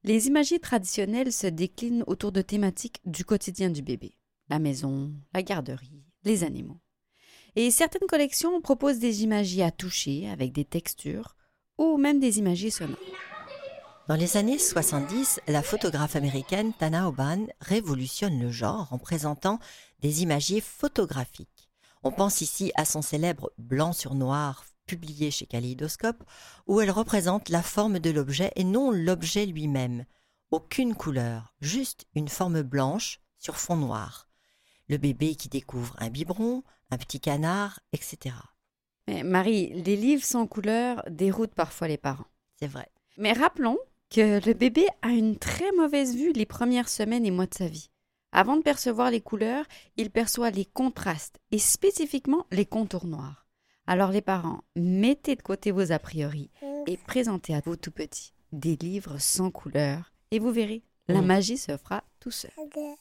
Les 0.06 0.28
imagiers 0.28 0.60
traditionnels 0.60 1.32
se 1.32 1.48
déclinent 1.48 2.04
autour 2.06 2.30
de 2.30 2.40
thématiques 2.40 3.00
du 3.06 3.24
quotidien 3.24 3.70
du 3.70 3.82
bébé 3.82 4.16
la 4.48 4.60
maison, 4.60 5.12
la 5.34 5.42
garderie, 5.42 6.04
les 6.22 6.44
animaux. 6.44 6.78
Et 7.56 7.72
certaines 7.72 8.06
collections 8.06 8.60
proposent 8.60 9.00
des 9.00 9.24
imagiers 9.24 9.64
à 9.64 9.72
toucher 9.72 10.30
avec 10.30 10.52
des 10.52 10.64
textures 10.64 11.34
ou 11.76 11.96
même 11.96 12.20
des 12.20 12.38
imagiers 12.38 12.70
sonores. 12.70 13.00
Dans 14.06 14.14
les 14.14 14.36
années 14.36 14.60
70, 14.60 15.40
la 15.48 15.64
photographe 15.64 16.14
américaine 16.14 16.72
Tana 16.78 17.08
Oban 17.08 17.44
révolutionne 17.60 18.40
le 18.40 18.52
genre 18.52 18.92
en 18.92 18.98
présentant 18.98 19.58
des 20.02 20.22
imagiers 20.22 20.60
photographiques. 20.60 21.68
On 22.04 22.12
pense 22.12 22.42
ici 22.42 22.70
à 22.76 22.84
son 22.84 23.02
célèbre 23.02 23.50
Blanc 23.58 23.92
sur 23.92 24.14
noir 24.14 24.64
publié 24.86 25.30
chez 25.30 25.46
Kaléidoscope, 25.46 26.22
où 26.66 26.80
elle 26.80 26.90
représente 26.90 27.48
la 27.48 27.62
forme 27.62 27.98
de 27.98 28.10
l'objet 28.10 28.52
et 28.56 28.64
non 28.64 28.90
l'objet 28.90 29.46
lui-même. 29.46 30.06
Aucune 30.50 30.94
couleur, 30.94 31.54
juste 31.60 32.06
une 32.14 32.28
forme 32.28 32.62
blanche 32.62 33.20
sur 33.38 33.56
fond 33.56 33.76
noir. 33.76 34.28
Le 34.88 34.96
bébé 34.96 35.34
qui 35.34 35.48
découvre 35.48 35.96
un 35.98 36.08
biberon, 36.08 36.62
un 36.90 36.98
petit 36.98 37.20
canard, 37.20 37.80
etc. 37.92 38.34
Mais 39.08 39.22
Marie, 39.22 39.72
les 39.82 39.96
livres 39.96 40.24
sans 40.24 40.46
couleur 40.46 41.02
déroutent 41.10 41.54
parfois 41.54 41.88
les 41.88 41.98
parents. 41.98 42.26
C'est 42.58 42.68
vrai. 42.68 42.88
Mais 43.18 43.32
rappelons 43.32 43.78
que 44.10 44.44
le 44.44 44.54
bébé 44.54 44.86
a 45.02 45.08
une 45.08 45.36
très 45.36 45.70
mauvaise 45.72 46.14
vue 46.14 46.32
les 46.32 46.46
premières 46.46 46.88
semaines 46.88 47.26
et 47.26 47.30
mois 47.30 47.46
de 47.46 47.54
sa 47.54 47.68
vie. 47.68 47.90
Avant 48.32 48.56
de 48.56 48.62
percevoir 48.62 49.10
les 49.10 49.20
couleurs, 49.20 49.64
il 49.96 50.10
perçoit 50.10 50.50
les 50.50 50.64
contrastes 50.64 51.38
et 51.50 51.58
spécifiquement 51.58 52.46
les 52.50 52.66
contours 52.66 53.06
noirs. 53.06 53.45
Alors 53.86 54.10
les 54.10 54.20
parents, 54.22 54.62
mettez 54.74 55.36
de 55.36 55.42
côté 55.42 55.70
vos 55.70 55.92
a 55.92 55.98
priori 55.98 56.50
et 56.86 56.96
présentez 56.96 57.54
à 57.54 57.60
vos 57.64 57.76
tout 57.76 57.90
petits 57.90 58.32
des 58.52 58.76
livres 58.76 59.18
sans 59.18 59.50
couleur 59.50 60.12
et 60.30 60.38
vous 60.38 60.50
verrez, 60.52 60.82
la 61.08 61.22
Mm. 61.22 61.26
magie 61.26 61.56
se 61.58 61.76
fera 61.76 62.02
tout 62.18 62.32
seul. 62.32 62.50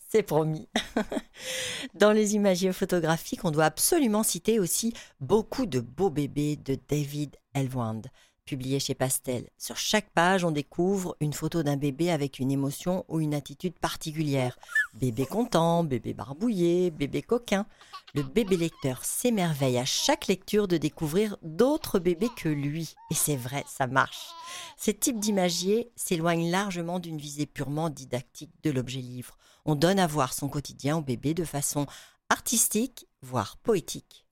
C'est 0.10 0.22
promis. 0.24 0.70
Dans 1.96 2.12
les 2.12 2.36
imagiers 2.36 2.72
photographiques, 2.74 3.44
on 3.46 3.52
doit 3.52 3.66
absolument 3.66 4.22
citer 4.22 4.60
aussi 4.60 4.94
beaucoup 5.20 5.66
de 5.66 5.80
beaux 5.80 6.12
bébés 6.12 6.56
de 6.56 6.78
David 6.88 7.36
Elwand, 7.56 8.04
publié 8.46 8.80
chez 8.80 8.94
Pastel. 8.94 9.50
Sur 9.58 9.76
chaque 9.78 10.12
page, 10.12 10.46
on 10.46 10.52
découvre 10.52 11.18
une 11.20 11.34
photo 11.34 11.64
d'un 11.64 11.78
bébé 11.78 12.12
avec 12.12 12.40
une 12.40 12.52
émotion 12.52 13.04
ou 13.10 13.20
une 13.20 13.34
attitude 13.34 13.78
particulière. 13.80 14.58
Bébé 14.94 15.26
content, 15.26 15.84
bébé 15.84 16.14
barbouillé, 16.14 16.92
bébé 16.92 17.22
coquin. 17.22 17.66
Le 18.14 18.24
bébé 18.24 18.56
lecteur 18.56 19.04
s'émerveille 19.04 19.78
à 19.78 19.86
chaque 19.86 20.28
lecture 20.28 20.68
de 20.68 20.78
découvrir 20.78 21.38
d'autres 21.42 22.00
bébés 22.00 22.30
que 22.38 22.48
lui. 22.48 22.96
Et 23.12 23.16
c'est 23.16 23.36
vrai, 23.36 23.66
ça 23.68 23.88
marche. 23.88 24.30
Ces 24.78 24.94
types 24.94 25.20
d'imagiers 25.20 25.92
s'éloignent 25.96 26.50
largement 26.50 27.00
d'une 27.00 27.18
visée 27.18 27.48
purement 27.48 27.90
didactique 27.90 28.54
de 28.64 28.72
l'objet 28.72 29.02
livre. 29.02 29.38
On 29.66 29.76
donne 29.76 30.00
à 30.00 30.08
voir 30.08 30.34
son 30.34 30.48
quotidien 30.48 30.98
au 30.98 31.02
bébé 31.02 31.34
de 31.34 31.44
façon 31.44 31.88
artistique, 32.30 33.08
voire 33.22 33.58
poétique. 33.58 34.26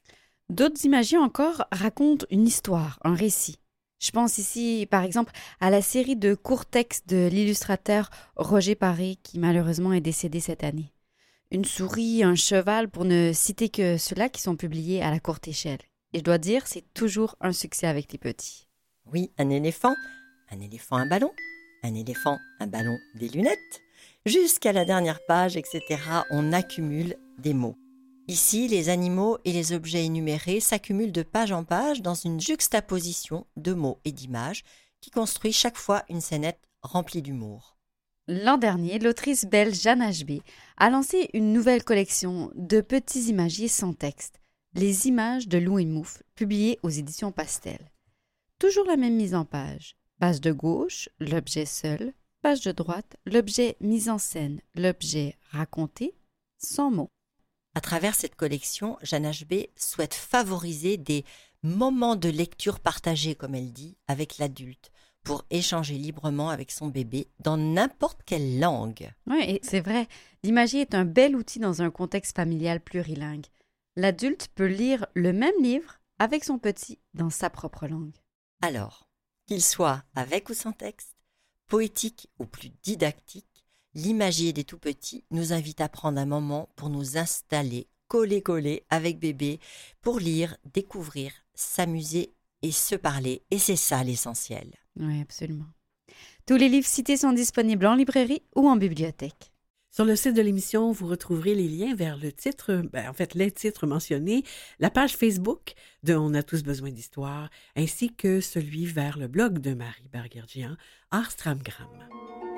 D'autres 0.50 0.86
imagiers 0.86 1.18
encore 1.18 1.66
racontent 1.72 2.28
une 2.30 2.46
histoire, 2.46 3.00
un 3.04 3.16
récit. 3.16 3.58
Je 4.04 4.12
pense 4.12 4.38
ici, 4.38 4.86
par 4.92 5.04
exemple, 5.04 5.32
à 5.62 5.70
la 5.70 5.82
série 5.82 6.18
de 6.18 6.36
courts 6.36 6.66
textes 6.66 7.08
de 7.08 7.30
l'illustrateur 7.32 8.10
Roger 8.36 8.76
Paré, 8.76 9.18
qui 9.24 9.40
malheureusement 9.40 9.94
est 9.94 10.02
décédé 10.02 10.42
cette 10.42 10.66
année. 10.66 10.92
Une 11.52 11.64
souris, 11.64 12.22
un 12.22 12.36
cheval, 12.36 12.90
pour 12.90 13.06
ne 13.06 13.32
citer 13.34 13.70
que 13.70 13.98
ceux-là 13.98 14.28
qui 14.28 14.42
sont 14.42 14.58
publiés 14.58 15.02
à 15.02 15.10
la 15.10 15.22
courte 15.22 15.48
échelle. 15.48 15.80
Et 16.12 16.20
je 16.20 16.24
dois 16.24 16.38
dire, 16.38 16.68
c'est 16.68 16.84
toujours 16.94 17.38
un 17.40 17.54
succès 17.54 17.88
avec 17.88 18.12
les 18.12 18.18
petits. 18.18 18.68
Oui, 19.14 19.32
un 19.38 19.50
éléphant, 19.50 19.96
un 20.52 20.60
éléphant, 20.60 20.98
un 20.98 21.08
ballon, 21.08 21.32
un 21.84 21.96
éléphant, 21.96 22.38
un 22.60 22.68
ballon, 22.68 22.98
des 23.16 23.30
lunettes. 23.30 23.82
Jusqu'à 24.26 24.74
la 24.74 24.84
dernière 24.84 25.20
page, 25.28 25.56
etc., 25.56 25.82
on 26.30 26.52
accumule 26.52 27.16
des 27.40 27.54
mots. 27.54 27.78
Ici, 28.30 28.70
les 28.70 28.88
animaux 28.88 29.38
et 29.44 29.52
les 29.52 29.74
objets 29.74 30.06
énumérés 30.06 30.62
s'accumulent 30.62 31.12
de 31.12 31.24
page 31.24 31.52
en 31.52 31.66
page 31.66 32.02
dans 32.02 32.14
une 32.14 32.40
juxtaposition 32.40 33.46
de 33.58 33.74
mots 33.74 34.00
et 34.06 34.14
d'images 34.14 34.64
qui 35.02 35.12
construit 35.12 35.52
chaque 35.52 35.78
fois 35.78 36.04
une 36.08 36.22
scénette 36.22 36.70
remplie 36.82 37.22
d'humour. 37.22 37.78
L'an 38.30 38.58
dernier, 38.58 39.00
l'autrice 39.00 39.46
belge 39.46 39.82
Jeanne 39.82 40.10
HB 40.10 40.42
a 40.78 40.90
lancé 40.90 41.30
une 41.34 41.52
nouvelle 41.52 41.84
collection 41.84 42.52
de 42.56 42.80
petits 42.80 43.24
imagiers 43.24 43.68
sans 43.68 43.94
texte, 43.94 44.40
Les 44.74 45.08
images 45.08 45.50
de 45.50 45.58
Louis 45.58 45.86
Mouffe, 45.86 46.24
publiées 46.36 46.80
aux 46.82 46.90
éditions 46.90 47.34
Pastel. 47.34 47.92
Toujours 48.58 48.86
la 48.86 48.96
même 48.96 49.18
mise 49.18 49.36
en 49.36 49.44
page. 49.44 49.98
Page 50.22 50.40
de 50.40 50.54
gauche, 50.54 51.10
l'objet 51.20 51.66
seul. 51.66 52.14
Page 52.42 52.62
de 52.62 52.72
droite, 52.72 53.18
l'objet 53.26 53.76
mis 53.82 54.10
en 54.10 54.18
scène, 54.18 54.62
l'objet 54.76 55.36
raconté, 55.52 56.16
sans 56.58 56.90
mots. 56.90 57.12
À 57.76 57.82
travers 57.82 58.16
cette 58.16 58.36
collection, 58.36 58.98
Jeanne 59.02 59.30
HB 59.30 59.68
souhaite 59.76 60.14
favoriser 60.14 60.98
des 60.98 61.26
moments 61.64 62.16
de 62.16 62.30
lecture 62.30 62.80
partagés, 62.80 63.36
comme 63.36 63.56
elle 63.56 63.74
dit, 63.74 63.98
avec 64.08 64.38
l'adulte, 64.38 64.92
pour 65.24 65.44
échanger 65.50 65.96
librement 65.96 66.50
avec 66.50 66.70
son 66.72 66.88
bébé 66.88 67.28
dans 67.40 67.58
n'importe 67.58 68.22
quelle 68.26 68.60
langue. 68.60 69.12
Oui, 69.28 69.60
c'est 69.64 69.80
vrai, 69.80 70.08
l'imagier 70.44 70.82
est 70.82 70.94
un 70.94 71.06
bel 71.06 71.36
outil 71.36 71.60
dans 71.60 71.82
un 71.82 71.90
contexte 71.90 72.36
familial 72.36 72.80
plurilingue. 72.80 73.48
L'adulte 73.96 74.50
peut 74.54 74.68
lire 74.68 75.06
le 75.14 75.34
même 75.34 75.62
livre 75.62 76.00
avec 76.20 76.44
son 76.44 76.60
petit 76.60 77.00
dans 77.14 77.30
sa 77.30 77.50
propre 77.50 77.88
langue. 77.88 78.16
Alors, 78.62 79.08
qu'il 79.48 79.64
soit 79.64 80.04
avec 80.16 80.50
ou 80.50 80.54
sans 80.54 80.74
texte, 80.74 81.16
poétique 81.68 82.30
ou 82.40 82.46
plus 82.46 82.70
didactique, 82.84 83.53
l'imagier 83.96 84.54
des 84.54 84.64
tout 84.64 84.78
petits 84.78 85.24
nous 85.32 85.54
invite 85.54 85.82
à 85.82 85.90
prendre 85.90 86.20
un 86.20 86.26
moment 86.26 86.70
pour 86.76 86.90
nous 86.90 87.18
installer 87.18 87.88
collé-collé 88.08 88.84
avec 88.90 89.20
bébé, 89.20 89.60
pour 90.02 90.20
lire, 90.20 90.56
découvrir, 90.74 91.32
s'amuser 91.56 92.34
et 92.62 92.72
se 92.72 92.96
parler. 92.96 93.42
Et 93.50 93.58
c'est 93.58 93.76
ça 93.76 94.04
l'essentiel. 94.04 94.72
Oui, 95.00 95.20
absolument. 95.22 95.66
Tous 96.46 96.56
les 96.56 96.70
livres 96.70 96.88
cités 96.88 97.18
sont 97.18 97.32
disponibles 97.32 97.86
en 97.86 97.96
librairie 97.96 98.44
ou 98.56 98.68
en 98.68 98.76
bibliothèque. 98.76 99.52
Sur 99.90 100.06
le 100.06 100.16
site 100.16 100.36
de 100.36 100.42
l'émission, 100.42 100.92
vous 100.92 101.08
retrouverez 101.08 101.54
les 101.54 101.68
liens 101.68 101.96
vers 101.96 102.18
le 102.18 102.32
titre, 102.32 102.84
ben, 102.92 103.10
en 103.10 103.14
fait 103.14 103.36
les 103.36 103.52
titres 103.52 103.86
mentionnés, 103.86 104.44
la 104.80 104.90
page 104.90 105.16
Facebook 105.16 105.74
de 106.02 106.16
On 106.16 106.34
a 106.34 106.42
tous 106.42 106.64
besoin 106.64 106.90
d'histoire, 106.90 107.50
ainsi 107.76 108.14
que 108.14 108.42
celui 108.42 108.86
vers 108.86 109.20
le 109.20 109.28
blog 109.28 109.60
de 109.60 109.74
Marie 109.76 110.10
Barguergian, 110.12 110.76
Arstramgram. 111.12 112.53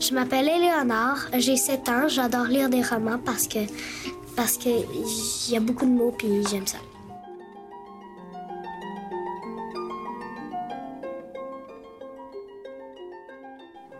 Je 0.00 0.14
m'appelle 0.14 0.48
Éléonore, 0.48 1.18
j'ai 1.36 1.56
7 1.56 1.88
ans, 1.90 2.08
j'adore 2.08 2.46
lire 2.46 2.70
des 2.70 2.82
romans 2.82 3.18
parce 3.22 3.46
que 3.46 3.58
parce 4.34 4.56
que 4.56 4.70
y 5.52 5.56
a 5.56 5.60
beaucoup 5.60 5.84
de 5.84 5.90
mots 5.90 6.14
puis 6.16 6.42
j'aime 6.50 6.66
ça. 6.66 6.78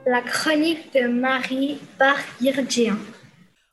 La 0.07 0.23
chronique 0.23 0.91
de 0.95 1.07
Marie 1.07 1.79
Barguirgian. 1.99 2.97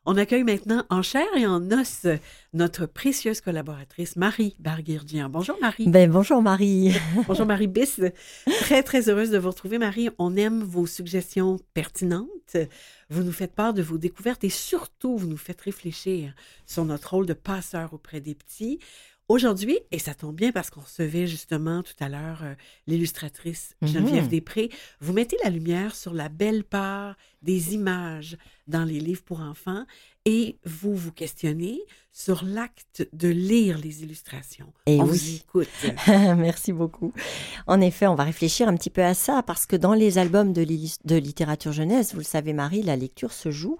On 0.09 0.15
accueille 0.15 0.45
maintenant 0.45 0.85
en 0.89 1.01
chair 1.01 1.27
et 1.35 1.45
en 1.45 1.69
os 1.69 2.07
notre 2.53 2.85
précieuse 2.85 3.41
collaboratrice 3.41 4.15
Marie 4.15 4.55
Barguirdian. 4.57 5.27
Bonjour 5.27 5.57
Marie. 5.59 5.89
Ben 5.89 6.09
bonjour 6.09 6.41
Marie. 6.41 6.95
bonjour 7.27 7.45
Marie 7.45 7.67
Biss. 7.67 7.99
Très 8.61 8.83
très 8.83 9.09
heureuse 9.09 9.31
de 9.31 9.37
vous 9.37 9.49
retrouver 9.49 9.79
Marie. 9.79 10.09
On 10.17 10.37
aime 10.37 10.63
vos 10.63 10.85
suggestions 10.85 11.59
pertinentes. 11.73 12.55
Vous 13.09 13.23
nous 13.23 13.33
faites 13.33 13.53
part 13.53 13.73
de 13.73 13.81
vos 13.81 13.97
découvertes 13.97 14.45
et 14.45 14.49
surtout 14.49 15.17
vous 15.17 15.27
nous 15.27 15.35
faites 15.35 15.59
réfléchir 15.59 16.33
sur 16.65 16.85
notre 16.85 17.13
rôle 17.13 17.25
de 17.25 17.33
passeur 17.33 17.93
auprès 17.93 18.21
des 18.21 18.33
petits. 18.33 18.79
Aujourd'hui, 19.29 19.77
et 19.91 19.99
ça 19.99 20.13
tombe 20.13 20.35
bien 20.35 20.53
parce 20.53 20.69
qu'on 20.69 20.79
recevait 20.79 21.27
justement 21.27 21.83
tout 21.83 21.93
à 21.99 22.07
l'heure 22.07 22.39
euh, 22.43 22.53
l'illustratrice 22.87 23.75
Geneviève 23.81 24.23
Mhm. 24.23 24.29
Després, 24.29 24.69
vous 25.01 25.11
mettez 25.11 25.35
la 25.43 25.49
lumière 25.49 25.95
sur 25.95 26.13
la 26.13 26.29
belle 26.29 26.63
part 26.63 27.17
des 27.41 27.73
images 27.73 28.37
dans 28.67 28.85
les 28.85 28.99
livres 29.01 29.23
pour 29.23 29.41
enfants 29.41 29.85
et 30.23 30.57
vous 30.65 30.95
vous 30.95 31.11
questionnez 31.11 31.79
sur 32.13 32.43
l'acte 32.45 33.07
de 33.13 33.27
lire 33.27 33.77
les 33.77 34.01
illustrations. 34.01 34.71
Et 34.85 34.99
On 34.99 35.03
oui. 35.03 35.09
vous 35.09 35.35
écoute. 35.35 35.67
Merci 36.07 36.71
beaucoup. 36.71 37.11
En 37.67 37.81
effet, 37.81 38.07
on 38.07 38.15
va 38.15 38.23
réfléchir 38.23 38.67
un 38.69 38.75
petit 38.75 38.89
peu 38.89 39.03
à 39.03 39.13
ça 39.13 39.43
parce 39.43 39.65
que 39.65 39.75
dans 39.75 39.93
les 39.93 40.17
albums 40.17 40.53
de 40.53 41.15
littérature 41.15 41.73
jeunesse, 41.73 42.13
vous 42.13 42.19
le 42.19 42.25
savez 42.25 42.53
Marie, 42.53 42.81
la 42.81 42.95
lecture 42.95 43.33
se 43.33 43.51
joue 43.51 43.77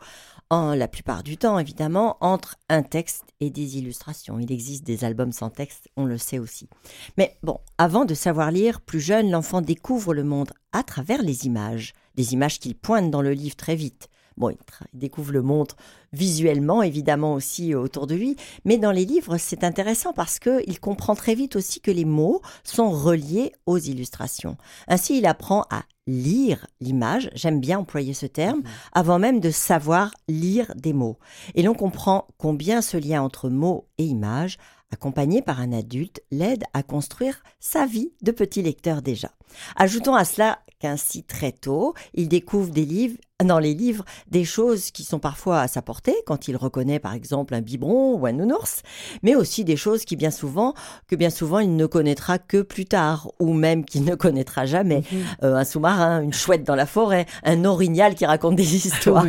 en 0.50 0.74
la 0.74 0.88
plupart 0.88 1.24
du 1.24 1.38
temps 1.38 1.60
évidemment 1.60 2.18
entre 2.22 2.56
un 2.70 2.84
texte 2.84 3.26
et 3.40 3.50
des 3.50 3.78
illustrations. 3.78 4.40
Il 4.40 4.52
existe 4.52 4.86
des 4.86 5.04
albums 5.04 5.32
sans 5.32 5.50
texte, 5.50 5.90
on 5.98 6.06
le 6.06 6.18
sait 6.18 6.40
aussi. 6.40 6.70
Mais 7.18 7.38
bon, 7.44 7.60
avant 7.78 8.06
de 8.06 8.14
savoir 8.14 8.52
lire, 8.52 8.82
plus 8.82 9.02
jeune, 9.02 9.32
l'enfant 9.32 9.62
découvre 9.62 10.14
le 10.14 10.24
monde 10.24 10.52
à 10.72 10.84
travers 10.84 11.22
les 11.22 11.46
images, 11.46 11.94
des 12.16 12.34
images 12.34 12.60
qu'il 12.60 12.76
pointe 12.76 13.12
dans 13.12 13.22
le 13.22 13.34
livre 13.34 13.56
très 13.56 13.76
vite. 13.76 14.10
Bon, 14.38 14.50
il, 14.50 14.58
découvre 14.94 15.32
le 15.32 15.42
monde 15.42 15.72
visuellement, 16.14 16.84
évidemment 16.84 17.34
aussi 17.34 17.74
euh, 17.74 17.80
autour 17.80 18.08
de 18.08 18.16
lui, 18.16 18.36
mais 18.66 18.78
dans 18.78 18.92
les 18.92 19.06
livres, 19.06 19.38
c'est 19.38 19.64
intéressant 19.64 20.14
parce 20.14 20.40
qu'il 20.40 20.80
comprend 20.80 21.16
très 21.16 21.36
vite 21.36 21.56
aussi 21.56 21.82
que 21.82 21.92
les 21.92 22.06
mots 22.06 22.42
sont 22.64 22.92
reliés 22.92 23.52
aux 23.66 23.80
illustrations. 23.80 24.58
Ainsi, 24.88 25.18
il 25.18 25.26
apprend 25.26 25.66
à 25.72 25.84
lire 26.06 26.68
l'image, 26.80 27.30
j'aime 27.34 27.60
bien 27.60 27.80
employer 27.80 28.14
ce 28.14 28.26
terme, 28.26 28.64
avant 28.94 29.20
même 29.20 29.40
de 29.40 29.52
savoir 29.52 30.12
lire 30.28 30.72
des 30.76 30.94
mots. 30.94 31.18
Et 31.56 31.64
l'on 31.64 31.74
comprend 31.74 32.28
combien 32.38 32.82
ce 32.82 32.98
lien 32.98 33.22
entre 33.22 33.50
mots 33.50 33.88
et 33.98 34.06
images, 34.06 34.58
accompagné 34.92 35.42
par 35.42 35.60
un 35.60 35.74
adulte, 35.74 36.22
l'aide 36.32 36.64
à 36.74 36.84
construire 36.84 37.44
sa 37.60 37.86
vie 37.86 38.14
de 38.22 38.32
petit 38.32 38.62
lecteur 38.62 39.02
déjà. 39.02 39.32
Ajoutons 39.76 40.16
à 40.16 40.26
cela 40.26 40.60
qu'ainsi 40.80 41.24
très 41.24 41.52
tôt, 41.52 41.94
il 42.14 42.28
découvre 42.28 42.70
des 42.70 42.86
livres, 42.86 43.18
dans 43.44 43.60
les 43.60 43.74
livres 43.74 44.04
des 44.30 44.46
choses 44.46 44.92
qui 44.92 45.04
sont 45.04 45.20
parfois 45.20 45.62
à 45.62 45.68
sa 45.68 45.82
portée, 45.82 46.16
quand 46.26 46.48
il 46.48 46.56
reconnaît 46.56 47.00
par 47.00 47.14
exemple 47.14 47.54
un 47.54 47.62
biberon 47.62 48.16
ou 48.16 48.26
un 48.26 48.32
nounours, 48.32 48.82
mais 49.24 49.36
aussi 49.36 49.64
des 49.64 49.76
choses 49.76 50.06
qui 50.06 50.16
bien 50.16 50.32
souvent, 50.32 50.74
que 51.08 51.16
bien 51.16 51.30
souvent 51.30 51.60
il 51.60 51.76
ne 51.76 51.86
connaîtra 51.86 52.38
que 52.38 52.62
plus 52.62 52.86
tard, 52.86 53.32
ou 53.40 53.54
même 53.54 53.86
qu'il 53.86 54.06
ne 54.06 54.16
connaîtra 54.16 54.66
jamais. 54.66 55.04
Euh, 55.44 55.56
un 55.56 55.66
sous-marin, 55.66 56.22
une 56.22 56.34
chouette 56.34 56.64
dans 56.64 56.76
la 56.76 56.86
forêt, 56.86 57.26
un 57.44 57.66
orignal 57.66 58.16
qui 58.16 58.26
raconte 58.26 58.56
des 58.56 58.76
histoires. 58.88 59.26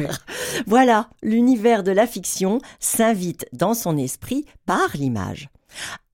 Voilà, 0.66 1.09
l'univers 1.22 1.83
de 1.83 1.92
la 1.92 2.07
fiction 2.07 2.61
s'invite 2.81 3.46
dans 3.52 3.74
son 3.74 3.96
esprit 3.96 4.44
par 4.66 4.88
l'image. 4.94 5.48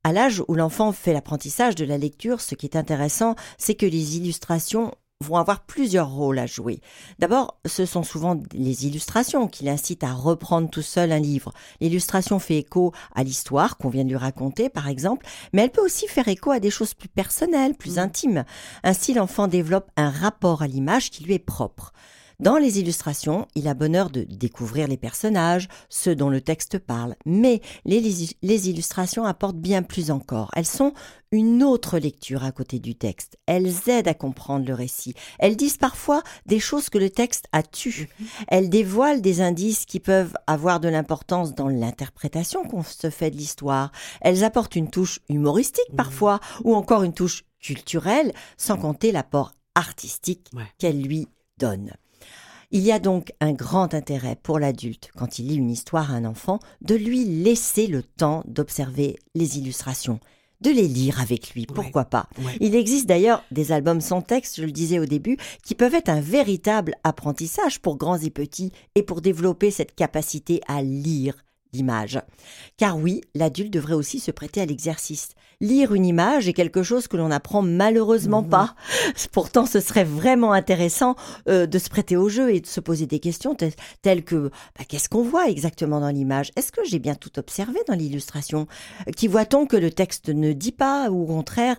À 0.06 0.12
l'âge 0.12 0.42
où 0.48 0.54
l'enfant 0.54 0.92
fait 0.92 1.14
l'apprentissage 1.14 1.76
de 1.76 1.86
la 1.86 1.96
lecture, 1.96 2.42
ce 2.42 2.54
qui 2.54 2.66
est 2.66 2.76
intéressant, 2.76 3.36
c'est 3.56 3.74
que 3.74 3.86
les 3.86 4.18
illustrations 4.18 4.92
vont 5.22 5.36
avoir 5.36 5.64
plusieurs 5.64 6.10
rôles 6.10 6.38
à 6.38 6.44
jouer. 6.44 6.80
D'abord, 7.18 7.58
ce 7.64 7.86
sont 7.86 8.02
souvent 8.02 8.38
les 8.52 8.86
illustrations 8.86 9.48
qui 9.48 9.64
l'incitent 9.64 10.04
à 10.04 10.12
reprendre 10.12 10.68
tout 10.68 10.82
seul 10.82 11.10
un 11.10 11.20
livre. 11.20 11.54
L'illustration 11.80 12.38
fait 12.38 12.58
écho 12.58 12.92
à 13.14 13.24
l'histoire 13.24 13.78
qu'on 13.78 13.88
vient 13.88 14.04
de 14.04 14.10
lui 14.10 14.16
raconter, 14.16 14.68
par 14.68 14.88
exemple, 14.88 15.24
mais 15.54 15.62
elle 15.62 15.70
peut 15.70 15.84
aussi 15.84 16.06
faire 16.06 16.28
écho 16.28 16.50
à 16.50 16.60
des 16.60 16.70
choses 16.70 16.92
plus 16.92 17.08
personnelles, 17.08 17.74
plus 17.74 17.98
intimes. 17.98 18.44
Ainsi, 18.82 19.14
l'enfant 19.14 19.48
développe 19.48 19.90
un 19.96 20.10
rapport 20.10 20.60
à 20.60 20.66
l'image 20.66 21.10
qui 21.10 21.24
lui 21.24 21.32
est 21.32 21.38
propre. 21.38 21.94
Dans 22.40 22.56
les 22.56 22.80
illustrations, 22.80 23.46
il 23.54 23.68
a 23.68 23.74
bonheur 23.74 24.10
de 24.10 24.24
découvrir 24.24 24.88
les 24.88 24.96
personnages, 24.96 25.68
ceux 25.88 26.16
dont 26.16 26.30
le 26.30 26.40
texte 26.40 26.78
parle, 26.78 27.14
mais 27.24 27.60
les, 27.84 28.68
illustrations 28.68 29.24
apportent 29.24 29.56
bien 29.56 29.82
plus 29.82 30.10
encore. 30.10 30.50
Elles 30.54 30.66
sont 30.66 30.92
une 31.30 31.62
autre 31.62 31.98
lecture 31.98 32.44
à 32.44 32.52
côté 32.52 32.78
du 32.78 32.94
texte. 32.94 33.38
Elles 33.46 33.88
aident 33.88 34.08
à 34.08 34.14
comprendre 34.14 34.66
le 34.66 34.74
récit. 34.74 35.14
Elles 35.38 35.56
disent 35.56 35.76
parfois 35.76 36.22
des 36.46 36.60
choses 36.60 36.90
que 36.90 36.98
le 36.98 37.10
texte 37.10 37.46
a 37.52 37.62
tues. 37.62 38.08
Elles 38.48 38.70
dévoilent 38.70 39.20
des 39.22 39.40
indices 39.40 39.84
qui 39.84 40.00
peuvent 40.00 40.34
avoir 40.46 40.80
de 40.80 40.88
l'importance 40.88 41.54
dans 41.54 41.68
l'interprétation 41.68 42.64
qu'on 42.64 42.82
se 42.82 43.10
fait 43.10 43.30
de 43.30 43.36
l'histoire. 43.36 43.90
Elles 44.20 44.44
apportent 44.44 44.76
une 44.76 44.90
touche 44.90 45.20
humoristique 45.28 45.94
parfois, 45.96 46.40
ou 46.62 46.74
encore 46.74 47.02
une 47.02 47.14
touche 47.14 47.44
culturelle, 47.60 48.32
sans 48.56 48.76
compter 48.76 49.10
l'apport 49.12 49.52
artistique 49.74 50.48
Ouais. 50.54 50.62
qu'elle 50.78 51.02
lui 51.02 51.28
donne. 51.58 51.92
Il 52.76 52.82
y 52.82 52.90
a 52.90 52.98
donc 52.98 53.32
un 53.38 53.52
grand 53.52 53.94
intérêt 53.94 54.36
pour 54.42 54.58
l'adulte, 54.58 55.12
quand 55.16 55.38
il 55.38 55.46
lit 55.46 55.54
une 55.54 55.70
histoire 55.70 56.10
à 56.10 56.16
un 56.16 56.24
enfant, 56.24 56.58
de 56.80 56.96
lui 56.96 57.24
laisser 57.24 57.86
le 57.86 58.02
temps 58.02 58.42
d'observer 58.48 59.16
les 59.36 59.58
illustrations, 59.58 60.18
de 60.60 60.70
les 60.70 60.88
lire 60.88 61.20
avec 61.20 61.50
lui, 61.54 61.66
pourquoi 61.66 62.04
pas. 62.04 62.28
Ouais. 62.36 62.56
Il 62.58 62.74
existe 62.74 63.06
d'ailleurs 63.06 63.44
des 63.52 63.70
albums 63.70 64.00
sans 64.00 64.22
texte, 64.22 64.56
je 64.56 64.64
le 64.64 64.72
disais 64.72 64.98
au 64.98 65.06
début, 65.06 65.36
qui 65.62 65.76
peuvent 65.76 65.94
être 65.94 66.08
un 66.08 66.20
véritable 66.20 66.96
apprentissage 67.04 67.80
pour 67.80 67.96
grands 67.96 68.18
et 68.18 68.30
petits 68.30 68.72
et 68.96 69.04
pour 69.04 69.20
développer 69.20 69.70
cette 69.70 69.94
capacité 69.94 70.60
à 70.66 70.82
lire 70.82 71.43
Car 72.76 72.96
oui, 72.98 73.20
l'adulte 73.34 73.72
devrait 73.72 73.94
aussi 73.94 74.20
se 74.20 74.30
prêter 74.30 74.60
à 74.60 74.66
l'exercice. 74.66 75.30
Lire 75.60 75.94
une 75.94 76.04
image 76.04 76.48
est 76.48 76.52
quelque 76.52 76.82
chose 76.82 77.06
que 77.08 77.16
l'on 77.16 77.28
n'apprend 77.28 77.62
malheureusement 77.62 78.42
Mhm. 78.42 78.48
pas. 78.48 78.74
Pourtant, 79.32 79.66
ce 79.66 79.80
serait 79.80 80.04
vraiment 80.04 80.52
intéressant 80.52 81.14
euh, 81.48 81.66
de 81.66 81.78
se 81.78 81.88
prêter 81.88 82.16
au 82.16 82.28
jeu 82.28 82.52
et 82.52 82.60
de 82.60 82.66
se 82.66 82.80
poser 82.80 83.06
des 83.06 83.20
questions 83.20 83.54
telles, 83.54 83.72
telles 84.02 84.24
que 84.24 84.50
bah, 84.76 84.84
qu'est-ce 84.88 85.08
qu'on 85.08 85.22
voit 85.22 85.48
exactement 85.48 86.00
dans 86.00 86.10
l'image? 86.10 86.50
Est-ce 86.56 86.72
que 86.72 86.84
j'ai 86.84 86.98
bien 86.98 87.14
tout 87.14 87.38
observé 87.38 87.78
dans 87.88 87.94
l'illustration? 87.94 88.66
Qui 89.16 89.28
voit-on 89.28 89.66
que 89.66 89.76
le 89.76 89.90
texte 89.90 90.28
ne 90.28 90.52
dit 90.52 90.72
pas 90.72 91.10
ou 91.10 91.22
au 91.22 91.26
contraire 91.26 91.76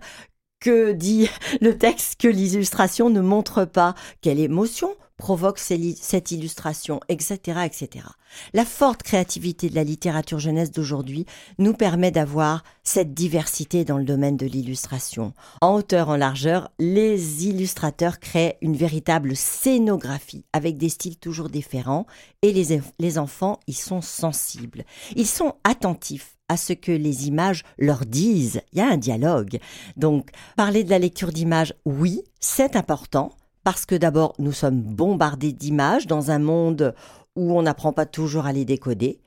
que 0.62 0.94
dit 0.94 1.30
le 1.62 1.78
texte 1.78 2.20
que 2.20 2.28
l'illustration 2.30 3.10
ne 3.10 3.22
montre 3.22 3.66
pas? 3.66 3.94
Quelle 4.22 4.40
émotion 4.40 4.90
provoque 5.18 5.60
cette 5.60 6.32
illustration, 6.32 7.00
etc., 7.10 7.62
etc. 7.66 8.06
La 8.54 8.66
forte 8.66 9.04
créativité 9.04 9.70
de 9.70 9.76
la 9.76 9.84
littérature 9.84 10.40
jeunesse 10.40 10.72
d'aujourd'hui 10.72 11.26
nous 11.58 11.74
permet 11.74 12.12
d'avoir 12.12 12.64
cette 12.84 13.14
diversité 13.14 13.86
dans 13.86 13.98
le 13.98 14.04
domaine 14.04 14.38
de 14.38 14.46
l'illustration. 14.46 15.34
En 15.62 15.76
hauteur, 15.76 16.10
en 16.10 16.18
largeur, 16.18 16.70
les 16.80 17.48
illustrateurs 17.48 18.20
créent 18.20 18.58
une 18.62 18.76
véritable 18.76 19.36
scénographie 19.36 20.46
avec 20.54 20.78
des 20.78 20.90
styles 20.90 21.18
toujours 21.18 21.50
différents 21.50 22.06
et 22.42 22.52
les, 22.52 22.82
les 23.00 23.18
enfants 23.18 23.60
y 23.68 23.74
sont 23.74 24.02
sensibles. 24.02 24.84
Ils 25.16 25.28
sont 25.28 25.56
attentifs 25.64 26.36
à 26.48 26.58
ce 26.58 26.74
que 26.74 26.92
les 26.92 27.28
images 27.28 27.64
leur 27.78 28.06
disent. 28.06 28.62
Il 28.72 28.80
y 28.80 28.82
a 28.82 28.88
un 28.88 28.98
dialogue. 28.98 29.60
Donc, 29.98 30.30
parler 30.56 30.84
de 30.84 30.92
la 30.92 31.00
lecture 31.00 31.32
d'images, 31.32 31.74
oui, 31.86 32.22
c'est 32.40 32.76
important 32.76 33.32
parce 33.66 33.88
que 33.88 33.96
d'abord, 33.96 34.36
nous 34.38 34.52
sommes 34.52 34.80
bombardés 34.80 35.52
d'images 35.52 36.06
dans 36.06 36.30
un 36.30 36.38
monde 36.38 36.94
où 37.36 37.58
on 37.58 37.64
n'apprend 37.64 37.94
pas 37.94 38.06
toujours 38.06 38.46
à 38.46 38.54
les 38.54 38.64
décoder. 38.64 39.20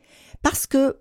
Parce 0.42 0.68
que 0.68 1.00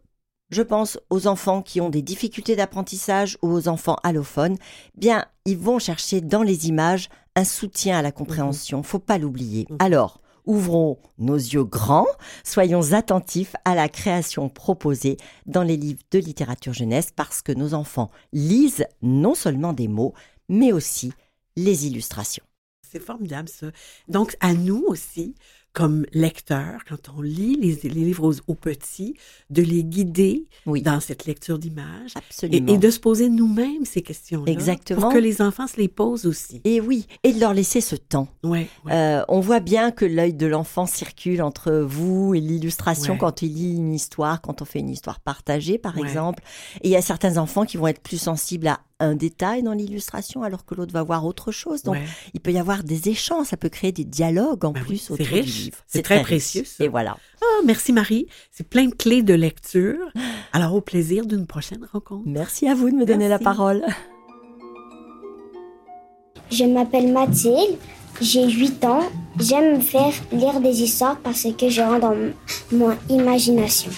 je 0.49 0.63
pense 0.63 0.99
aux 1.11 1.27
enfants 1.27 1.61
qui 1.61 1.79
ont 1.79 1.91
des 1.91 2.01
difficultés 2.01 2.55
d'apprentissage 2.55 3.37
ou 3.43 3.51
aux 3.51 3.67
enfants 3.67 3.97
allophones, 4.01 4.57
bien, 4.95 5.25
ils 5.45 5.57
vont 5.57 5.77
chercher 5.77 6.19
dans 6.19 6.41
les 6.41 6.67
images 6.67 7.09
un 7.35 7.43
soutien 7.43 7.99
à 7.99 8.01
la 8.01 8.11
compréhension. 8.11 8.81
Faut 8.81 8.97
pas 8.97 9.19
l'oublier. 9.19 9.67
Mhm. 9.69 9.77
Alors, 9.81 10.19
ouvrons 10.47 10.97
nos 11.19 11.35
yeux 11.35 11.63
grands, 11.63 12.07
soyons 12.43 12.93
attentifs 12.93 13.55
à 13.65 13.75
la 13.75 13.87
création 13.87 14.49
proposée 14.49 15.17
dans 15.45 15.63
les 15.63 15.77
livres 15.77 16.01
de 16.09 16.17
littérature 16.17 16.73
jeunesse 16.73 17.11
parce 17.15 17.43
que 17.43 17.51
nos 17.51 17.75
enfants 17.75 18.09
lisent 18.33 18.87
non 19.03 19.35
seulement 19.35 19.73
des 19.73 19.87
mots, 19.87 20.15
mais 20.49 20.71
aussi 20.71 21.13
les 21.55 21.85
illustrations. 21.85 22.43
C'est 22.91 22.99
formidable, 23.03 23.49
ça. 23.49 23.67
Donc, 24.07 24.35
à 24.39 24.53
nous 24.53 24.83
aussi, 24.87 25.35
comme 25.73 26.07
lecteurs, 26.11 26.79
quand 26.89 27.09
on 27.15 27.21
lit 27.21 27.55
les, 27.55 27.75
les 27.87 27.89
livres 28.03 28.23
aux, 28.27 28.51
aux 28.51 28.55
petits, 28.55 29.13
de 29.51 29.61
les 29.61 29.83
guider 29.83 30.47
Oui, 30.65 30.81
dans 30.81 30.99
cette 30.99 31.25
lecture 31.27 31.59
d'images 31.59 32.13
et, 32.15 32.17
absolument. 32.17 32.73
et 32.73 32.77
de 32.79 32.89
se 32.89 32.99
poser 32.99 33.29
nous-mêmes 33.29 33.85
ces 33.85 34.01
questions-là. 34.01 34.51
Exactement. 34.51 35.01
Pour 35.01 35.13
que 35.13 35.19
les 35.19 35.39
enfants 35.39 35.67
se 35.67 35.77
les 35.77 35.87
posent 35.87 36.25
aussi. 36.25 36.61
Et 36.63 36.81
oui, 36.81 37.05
et 37.23 37.31
de 37.31 37.39
leur 37.39 37.53
laisser 37.53 37.79
ce 37.81 37.95
temps. 37.95 38.27
Ouais, 38.43 38.67
ouais. 38.85 38.91
Euh, 38.91 39.23
on 39.27 39.39
voit 39.39 39.59
bien 39.59 39.91
que 39.91 40.05
l'œil 40.05 40.33
de 40.33 40.47
l'enfant 40.47 40.87
circule 40.87 41.43
entre 41.43 41.71
vous 41.71 42.33
et 42.33 42.39
l'illustration 42.39 43.13
Ouais. 43.13 43.19
quand 43.19 43.43
il 43.43 43.53
lit 43.53 43.75
une 43.75 43.93
histoire, 43.93 44.41
quand 44.41 44.63
on 44.63 44.65
fait 44.65 44.79
une 44.79 44.89
histoire 44.89 45.19
partagée, 45.19 45.77
par 45.77 45.99
exemple. 45.99 46.41
Et 46.81 46.87
il 46.87 46.91
y 46.91 46.95
a 46.95 47.01
certains 47.03 47.37
enfants 47.37 47.65
qui 47.65 47.77
vont 47.77 47.87
être 47.87 48.01
plus 48.01 48.19
sensibles 48.19 48.67
à 48.67 48.79
un 48.99 49.15
détail 49.15 49.61
dans 49.63 49.73
l'illustration, 49.73 50.41
alors 50.43 50.65
que 50.65 50.73
l'autre 50.75 50.91
va 50.93 51.03
voir 51.03 51.25
autre 51.25 51.51
chose. 51.51 51.83
Donc, 51.83 51.95
Ouais. 51.95 52.05
il 52.33 52.39
peut 52.39 52.51
y 52.51 52.57
avoir 52.57 52.83
des 52.83 53.09
échanges, 53.09 53.47
ça 53.47 53.57
peut 53.57 53.69
créer 53.69 53.91
des 53.91 54.03
dialogues 54.05 54.65
en 54.65 54.71
Ben 54.71 54.81
oui, 54.81 54.87
plus 54.87 54.97
c'est 54.97 55.13
autour 55.13 55.25
du 55.27 55.41
livre. 55.41 55.77
C'est 55.87 56.01
très 56.01 56.21
précieux, 56.21 56.63
ça. 56.65 56.83
Et 56.83 56.87
voilà. 56.87 57.17
Ah, 57.41 57.61
merci 57.65 57.93
Marie. 57.93 58.27
C'est 58.51 58.67
plein 58.67 58.85
de 58.87 58.95
clés 58.95 59.21
de 59.21 59.33
lecture. 59.33 59.99
Alors, 60.53 60.73
au 60.73 60.81
plaisir 60.81 61.25
d'une 61.25 61.45
prochaine 61.45 61.87
rencontre. 61.91 62.23
Merci 62.25 62.67
à 62.67 62.73
vous 62.75 62.89
de 62.89 62.95
me 62.95 63.05
donner 63.05 63.27
la 63.29 63.39
parole. 63.39 63.85
Je 66.51 66.63
m'appelle 66.63 67.11
Mathilde, 67.11 67.77
j'ai 68.21 68.49
8 68.49 68.83
ans. 68.85 69.03
J'aime 69.39 69.75
me 69.77 69.81
faire 69.81 70.13
lire 70.31 70.59
des 70.61 70.81
histoires 70.81 71.17
parce 71.19 71.45
que 71.57 71.69
je 71.69 71.81
rentre 71.81 71.99
dans 72.01 72.15
mon 72.71 72.95
imagination. 73.09 73.91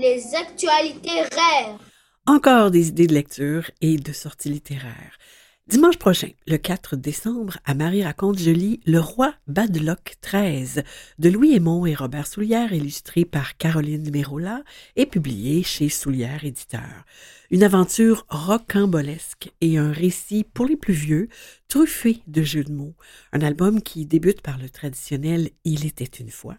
Les 0.00 0.34
actualités 0.34 1.20
rares. 1.20 1.78
Encore 2.26 2.70
des 2.70 2.88
idées 2.88 3.06
de 3.06 3.12
lecture 3.12 3.70
et 3.82 3.98
de 3.98 4.12
sorties 4.14 4.48
littéraires. 4.48 5.18
Dimanche 5.66 5.98
prochain, 5.98 6.30
le 6.48 6.56
4 6.56 6.96
décembre, 6.96 7.58
à 7.64 7.74
Marie 7.74 8.02
raconte 8.02 8.40
je 8.40 8.50
lis 8.50 8.80
Le 8.86 8.98
roi 8.98 9.34
Badlock 9.46 10.16
13 10.20 10.82
de 11.20 11.28
Louis 11.28 11.54
Aymon 11.54 11.86
et 11.86 11.94
Robert 11.94 12.26
Soulière, 12.26 12.72
illustré 12.72 13.24
par 13.24 13.56
Caroline 13.56 14.10
Mérola 14.10 14.64
et 14.96 15.06
publié 15.06 15.62
chez 15.62 15.88
Soulière 15.88 16.44
Éditeur. 16.44 17.04
Une 17.52 17.62
aventure 17.62 18.26
rocambolesque 18.30 19.52
et 19.60 19.78
un 19.78 19.92
récit 19.92 20.42
pour 20.42 20.66
les 20.66 20.76
plus 20.76 20.94
vieux, 20.94 21.28
truffé 21.68 22.20
de 22.26 22.42
jeux 22.42 22.64
de 22.64 22.72
mots. 22.72 22.96
Un 23.32 23.42
album 23.42 23.80
qui 23.80 24.06
débute 24.06 24.42
par 24.42 24.58
le 24.58 24.68
traditionnel 24.68 25.50
Il 25.64 25.86
était 25.86 26.04
une 26.04 26.30
fois 26.30 26.56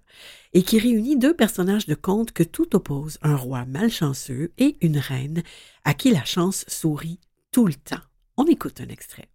et 0.54 0.64
qui 0.64 0.80
réunit 0.80 1.18
deux 1.18 1.36
personnages 1.36 1.86
de 1.86 1.96
contes 1.96 2.32
que 2.32 2.44
tout 2.44 2.78
oppose, 2.78 3.18
un 3.24 3.36
roi 3.36 3.66
malchanceux 3.66 4.54
et 4.58 4.78
une 4.80 5.00
reine 5.00 5.44
à 5.84 5.94
qui 5.94 6.12
la 6.12 6.24
chance 6.24 6.64
sourit 6.70 7.20
tout 7.52 7.68
le 7.68 7.74
temps. 7.74 7.98
On 8.44 8.48
écoute 8.48 8.82
un 8.82 8.88
extrait. 8.88 9.30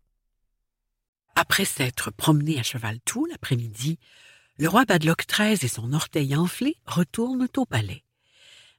Après 1.36 1.64
s'être 1.64 2.10
promené 2.10 2.58
à 2.58 2.64
cheval 2.64 2.98
tout 3.04 3.24
l'après-midi, 3.26 4.00
le 4.58 4.68
roi 4.68 4.84
Badlock 4.84 5.28
XIII 5.28 5.64
et 5.64 5.68
son 5.68 5.92
orteil 5.92 6.34
enflé 6.34 6.74
retournent 6.86 7.46
au 7.56 7.64
palais. 7.66 8.02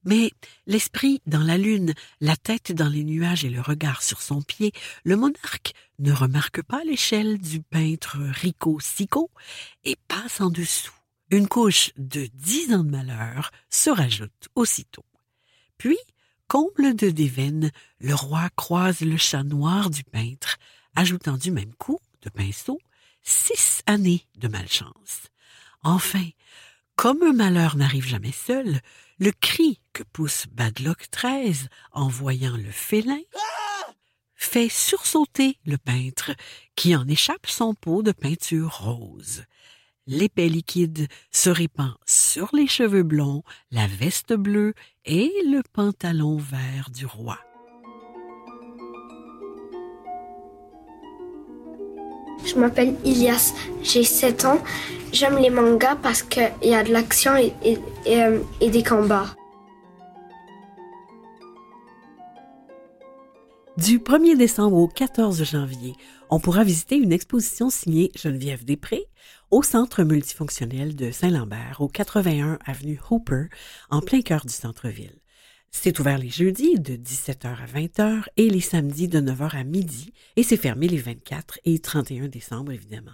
Mais 0.04 0.32
l'esprit 0.66 1.22
dans 1.28 1.44
la 1.44 1.58
lune, 1.58 1.94
la 2.20 2.36
tête 2.36 2.74
dans 2.74 2.90
les 2.90 3.06
nuages 3.06 3.46
et 3.46 3.50
le 3.50 3.62
regard 3.62 4.04
sur 4.04 4.22
son 4.22 4.42
pied, 4.42 4.74
le 5.06 5.16
monarque 5.16 5.72
ne 6.00 6.12
remarque 6.12 6.62
pas 6.62 6.84
l'échelle 6.84 7.38
du 7.38 7.62
peintre 7.62 8.18
Rico 8.20 8.82
Sico 8.82 9.32
et 9.86 9.96
passe 10.10 10.42
en 10.42 10.50
dessous. 10.50 10.92
Une 11.32 11.48
couche 11.48 11.94
de 11.96 12.28
dix 12.34 12.74
ans 12.74 12.84
de 12.84 12.92
malheur 12.92 13.50
se 13.70 13.92
rajoute 13.92 14.50
aussitôt. 14.56 15.06
Puis, 15.78 15.98
comble 16.47 16.95
de 16.95 17.10
déveine, 17.10 17.71
le 17.99 18.15
roi 18.15 18.49
croise 18.55 19.01
le 19.01 19.17
chat 19.17 19.43
noir 19.43 19.89
du 19.89 20.03
peintre, 20.03 20.57
ajoutant 20.95 21.38
du 21.38 21.51
même 21.51 21.73
coup, 21.75 21.99
de 22.21 22.29
pinceau, 22.29 22.79
six 23.21 23.81
années 23.86 24.25
de 24.38 24.47
malchance. 24.47 25.27
Enfin, 25.83 26.25
comme 26.95 27.21
un 27.23 27.33
malheur 27.33 27.75
n'arrive 27.75 28.07
jamais 28.07 28.31
seul, 28.31 28.81
le 29.19 29.31
cri 29.31 29.79
que 29.93 30.03
pousse 30.03 30.45
Badlock 30.51 31.07
XIII 31.12 31.67
en 31.91 32.07
voyant 32.07 32.57
le 32.57 32.71
félin 32.71 33.21
fait 34.36 34.69
sursauter 34.69 35.57
le 35.65 35.77
peintre 35.77 36.31
qui 36.75 36.95
en 36.95 37.07
échappe 37.07 37.47
son 37.47 37.73
pot 37.73 38.03
de 38.03 38.12
peinture 38.12 38.77
rose. 38.79 39.43
L'épais 40.05 40.47
liquide 40.47 41.07
se 41.31 41.49
répand 41.49 41.93
sur 42.05 42.49
les 42.53 42.67
cheveux 42.67 43.03
blonds, 43.03 43.43
la 43.71 43.88
veste 43.88 44.33
bleue 44.33 44.73
et 45.08 45.32
le 45.46 45.62
pantalon 45.74 46.38
vert 46.38 46.89
du 46.93 47.06
roi. 47.06 47.38
Je 52.46 52.56
m'appelle 52.56 52.96
Ilias, 53.04 53.54
j'ai 53.84 54.04
7 54.04 54.46
ans. 54.46 54.60
J'aime 55.12 55.38
les 55.38 55.50
mangas 55.50 55.96
parce 55.96 56.22
qu'il 56.24 56.50
y 56.63 56.74
a 56.74 56.84
de 56.84 56.91
l'action 56.91 57.36
et, 57.36 57.54
et- 57.63 57.80
euh, 58.08 58.39
et 58.62 58.70
des 58.70 58.84
combats. 58.84 59.28
Du 63.78 64.00
1er 64.00 64.36
décembre 64.36 64.76
au 64.78 64.88
14 64.88 65.44
janvier, 65.44 65.94
on 66.32 66.40
pourra 66.40 66.63
visiter 66.63 66.96
une 66.96 67.12
exposition 67.12 67.70
signée 67.70 68.12
Geneviève 68.16 68.66
Després 68.66 69.06
au 69.52 69.62
Centre 69.62 70.04
multifonctionnel 70.04 70.96
de 70.96 71.12
Saint-Lambert, 71.12 71.78
au 71.80 71.88
81 71.88 72.58
avenue 72.66 73.00
Hooper, 73.12 73.46
en 73.92 74.02
plein 74.02 74.22
cœur 74.22 74.46
du 74.48 74.54
centre-ville. 74.54 75.22
C'est 75.72 76.00
ouvert 76.00 76.18
les 76.18 76.30
jeudis 76.30 76.80
de 76.80 76.96
17h 76.96 77.46
à 77.46 77.66
20h 77.66 78.24
et 78.38 78.50
les 78.50 78.62
samedis 78.62 79.08
de 79.08 79.20
9h 79.20 79.56
à 79.56 79.63
midi 79.63 80.12
et 80.36 80.42
c'est 80.42 80.58
fermé 80.58 80.88
les 80.88 80.98
24 80.98 81.60
et 81.66 81.78
31 81.78 82.30
décembre 82.30 82.72
évidemment. 82.72 83.12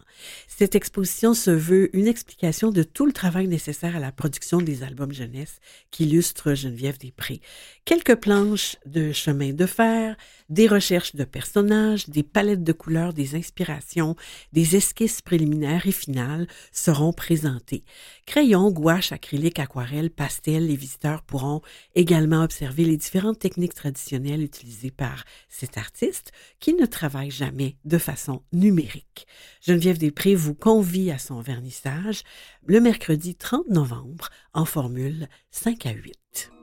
Cette 0.48 0.76
exposition 0.76 1.34
se 1.34 1.52
veut 1.52 1.96
une 1.96 2.08
explication 2.08 2.72
de 2.72 2.84
tout 2.84 3.06
le 3.06 3.12
travail 3.12 3.48
nécessaire 3.48 3.96
à 3.96 4.00
la 4.00 4.12
production 4.12 4.60
des 4.60 4.84
albums 4.84 5.12
jeunesse 5.12 5.60
qu'illustre 5.92 6.54
Geneviève 6.54 7.00
Després. 7.00 7.42
Quelques 7.86 8.16
planches 8.16 8.78
de 8.86 9.12
chemin 9.12 9.52
de 9.52 9.66
fer, 9.66 10.16
Des 10.54 10.68
recherches 10.68 11.16
de 11.16 11.24
personnages, 11.24 12.10
des 12.10 12.22
palettes 12.22 12.64
de 12.64 12.74
couleurs, 12.74 13.12
des 13.12 13.34
inspirations, 13.34 14.16
des 14.52 14.76
esquisses 14.76 15.20
préliminaires 15.20 15.88
et 15.88 15.92
finales 15.92 16.46
seront 16.72 17.12
présentées. 17.12 17.84
Crayons, 18.28 18.70
gouache, 18.70 19.12
acrylique, 19.12 19.58
aquarelle, 19.58 20.12
pastel, 20.12 20.68
les 20.68 20.76
visiteurs 20.76 21.24
pourront 21.24 21.64
également 21.96 22.44
observer 22.44 22.86
les 22.86 22.98
différentes 22.98 23.40
techniques 23.40 23.74
traditionnelles 23.74 24.44
utilisées 24.44 24.92
par 24.92 25.26
cet 25.50 25.80
artiste 25.80 26.32
qui 26.60 26.76
ne 26.76 26.86
travaille 26.86 27.32
jamais 27.32 27.78
de 27.84 27.98
façon 27.98 28.44
numérique. 28.54 29.26
Geneviève 29.60 29.98
Després 29.98 30.36
vous 30.36 30.54
convie 30.54 31.10
à 31.10 31.18
son 31.18 31.42
vernissage 31.42 32.22
le 32.68 32.80
mercredi 32.80 33.34
30 33.34 33.70
novembre 33.70 34.30
en 34.54 34.66
formule 34.66 35.28
5 35.50 35.88
à 35.88 35.94
8. 35.94 36.54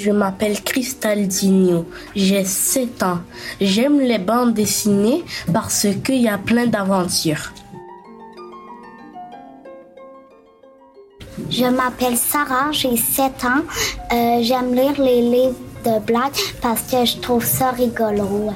Je 0.00 0.12
m'appelle 0.12 0.62
Cristaldinho, 0.62 1.84
j'ai 2.14 2.44
7 2.44 3.02
ans. 3.02 3.18
J'aime 3.60 3.98
les 3.98 4.18
bandes 4.18 4.54
dessinées 4.54 5.24
parce 5.52 5.88
qu'il 6.04 6.22
y 6.22 6.28
a 6.28 6.38
plein 6.38 6.68
d'aventures. 6.68 7.52
Je 11.50 11.64
m'appelle 11.64 12.16
Sarah, 12.16 12.70
j'ai 12.70 12.96
7 12.96 13.44
ans. 13.44 13.64
Euh, 14.12 14.38
J'aime 14.42 14.72
lire 14.72 15.00
les 15.00 15.20
livres 15.20 15.58
de 15.84 15.98
blagues 15.98 16.30
parce 16.62 16.82
que 16.82 17.04
je 17.04 17.16
trouve 17.16 17.44
ça 17.44 17.72
rigolo. 17.72 18.52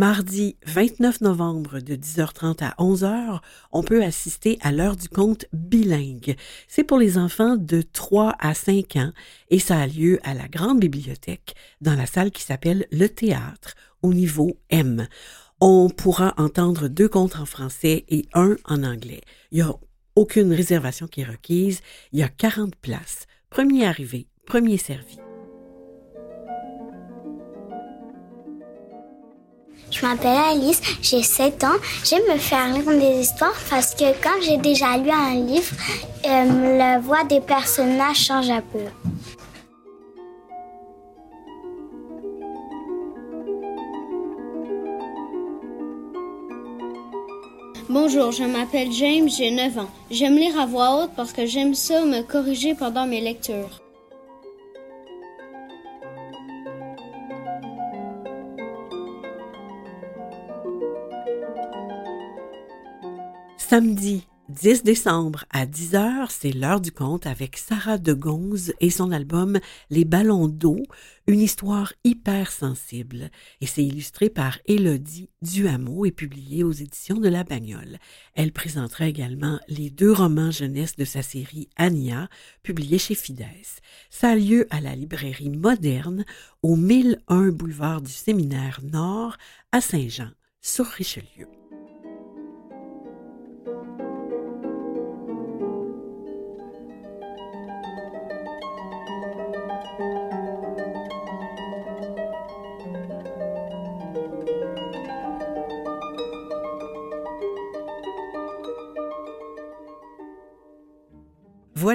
Mardi 0.00 0.56
29 0.64 1.20
novembre 1.20 1.80
de 1.80 1.94
10h30 1.94 2.64
à 2.64 2.74
11h, 2.78 3.40
on 3.70 3.82
peut 3.82 4.02
assister 4.02 4.56
à 4.62 4.72
l'heure 4.72 4.96
du 4.96 5.10
conte 5.10 5.44
bilingue. 5.52 6.36
C'est 6.68 6.84
pour 6.84 6.96
les 6.96 7.18
enfants 7.18 7.56
de 7.58 7.82
3 7.82 8.34
à 8.38 8.54
5 8.54 8.96
ans 8.96 9.12
et 9.50 9.58
ça 9.58 9.78
a 9.78 9.86
lieu 9.86 10.18
à 10.22 10.32
la 10.32 10.48
grande 10.48 10.80
bibliothèque 10.80 11.54
dans 11.82 11.94
la 11.96 12.06
salle 12.06 12.30
qui 12.30 12.42
s'appelle 12.42 12.86
le 12.90 13.08
théâtre 13.10 13.74
au 14.00 14.14
niveau 14.14 14.56
M. 14.70 15.06
On 15.60 15.90
pourra 15.90 16.32
entendre 16.38 16.88
deux 16.88 17.10
contes 17.10 17.36
en 17.36 17.44
français 17.44 18.06
et 18.08 18.24
un 18.32 18.56
en 18.64 18.82
anglais. 18.84 19.20
Il 19.52 19.56
n'y 19.56 19.68
a 19.68 19.74
aucune 20.16 20.54
réservation 20.54 21.08
qui 21.08 21.20
est 21.20 21.24
requise. 21.24 21.82
Il 22.12 22.20
y 22.20 22.22
a 22.22 22.28
40 22.28 22.74
places. 22.74 23.26
Premier 23.50 23.84
arrivé, 23.84 24.28
premier 24.46 24.78
servi. 24.78 25.18
Je 29.90 30.06
m'appelle 30.06 30.38
Alice, 30.52 30.80
j'ai 31.02 31.22
7 31.22 31.64
ans. 31.64 31.78
J'aime 32.04 32.22
me 32.32 32.38
faire 32.38 32.72
lire 32.72 32.86
des 32.98 33.20
histoires 33.22 33.58
parce 33.68 33.94
que 33.94 34.04
quand 34.22 34.40
j'ai 34.40 34.56
déjà 34.56 34.96
lu 34.96 35.10
un 35.10 35.34
livre, 35.34 35.72
euh, 36.26 36.78
la 36.78 37.00
voix 37.00 37.24
des 37.24 37.40
personnages 37.40 38.18
change 38.18 38.50
un 38.50 38.62
peu. 38.62 38.78
Bonjour, 47.88 48.30
je 48.30 48.44
m'appelle 48.44 48.92
James, 48.92 49.28
j'ai 49.28 49.50
9 49.50 49.78
ans. 49.78 49.90
J'aime 50.12 50.36
lire 50.36 50.58
à 50.60 50.66
voix 50.66 51.02
haute 51.02 51.10
parce 51.16 51.32
que 51.32 51.44
j'aime 51.46 51.74
ça 51.74 52.04
me 52.04 52.22
corriger 52.22 52.74
pendant 52.74 53.06
mes 53.06 53.20
lectures. 53.20 53.80
Samedi 63.70 64.26
10 64.48 64.82
décembre 64.82 65.44
à 65.50 65.64
10h, 65.64 66.26
c'est 66.28 66.50
l'heure 66.50 66.80
du 66.80 66.90
conte 66.90 67.28
avec 67.28 67.56
Sarah 67.56 67.98
de 67.98 68.12
Gonze 68.12 68.72
et 68.80 68.90
son 68.90 69.12
album 69.12 69.60
Les 69.90 70.04
ballons 70.04 70.48
d'eau, 70.48 70.82
une 71.28 71.38
histoire 71.38 71.92
hyper 72.02 72.50
sensible. 72.50 73.30
Et 73.60 73.66
c'est 73.66 73.84
illustré 73.84 74.28
par 74.28 74.58
Élodie 74.66 75.30
Duhameau 75.42 76.04
et 76.04 76.10
publié 76.10 76.64
aux 76.64 76.72
éditions 76.72 77.20
de 77.20 77.28
La 77.28 77.44
Bagnole. 77.44 77.98
Elle 78.34 78.50
présentera 78.50 79.06
également 79.06 79.60
les 79.68 79.88
deux 79.88 80.12
romans 80.12 80.50
jeunesse 80.50 80.96
de 80.96 81.04
sa 81.04 81.22
série 81.22 81.68
Ania, 81.76 82.28
publiés 82.64 82.98
chez 82.98 83.14
Fides. 83.14 83.46
Ça 84.10 84.30
a 84.30 84.34
lieu 84.34 84.66
à 84.70 84.80
la 84.80 84.96
librairie 84.96 85.48
moderne 85.50 86.24
au 86.64 86.74
1001 86.74 87.50
boulevard 87.50 88.02
du 88.02 88.10
Séminaire 88.10 88.80
Nord 88.82 89.36
à 89.70 89.80
Saint-Jean, 89.80 90.30
sur 90.60 90.86
Richelieu. 90.86 91.59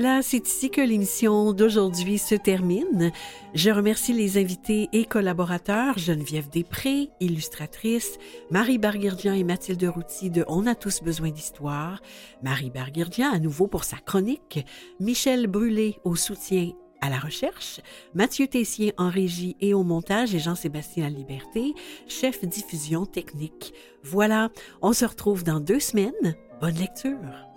Voilà, 0.05 0.21
c'est 0.21 0.47
ici 0.47 0.69
que 0.69 0.81
l'émission 0.81 1.51
d'aujourd'hui 1.51 2.19
se 2.19 2.35
termine. 2.35 3.11
Je 3.55 3.71
remercie 3.71 4.13
les 4.13 4.37
invités 4.37 4.87
et 4.93 5.05
collaborateurs 5.05 5.97
Geneviève 5.97 6.47
Després, 6.47 7.09
illustratrice, 7.19 8.19
Marie 8.51 8.77
Barguirdian 8.77 9.33
et 9.33 9.43
Mathilde 9.43 9.83
Routy 9.83 10.29
de 10.29 10.45
On 10.47 10.67
a 10.67 10.75
tous 10.75 11.01
besoin 11.01 11.31
d'histoire, 11.31 12.03
Marie 12.43 12.69
Barguirdian 12.69 13.33
à 13.33 13.39
nouveau 13.39 13.65
pour 13.65 13.83
sa 13.83 13.97
chronique, 13.97 14.63
Michel 14.99 15.47
Brûlé 15.47 15.97
au 16.03 16.15
soutien 16.15 16.69
à 17.01 17.09
la 17.09 17.17
recherche, 17.17 17.81
Mathieu 18.13 18.45
Tessier 18.45 18.93
en 18.99 19.09
régie 19.09 19.57
et 19.59 19.73
au 19.73 19.81
montage 19.81 20.35
et 20.35 20.39
Jean-Sébastien 20.39 21.09
Liberté, 21.09 21.73
chef 22.07 22.45
diffusion 22.45 23.07
technique. 23.07 23.73
Voilà, 24.03 24.49
on 24.83 24.93
se 24.93 25.05
retrouve 25.05 25.43
dans 25.43 25.59
deux 25.59 25.79
semaines. 25.79 26.35
Bonne 26.61 26.75
lecture. 26.75 27.54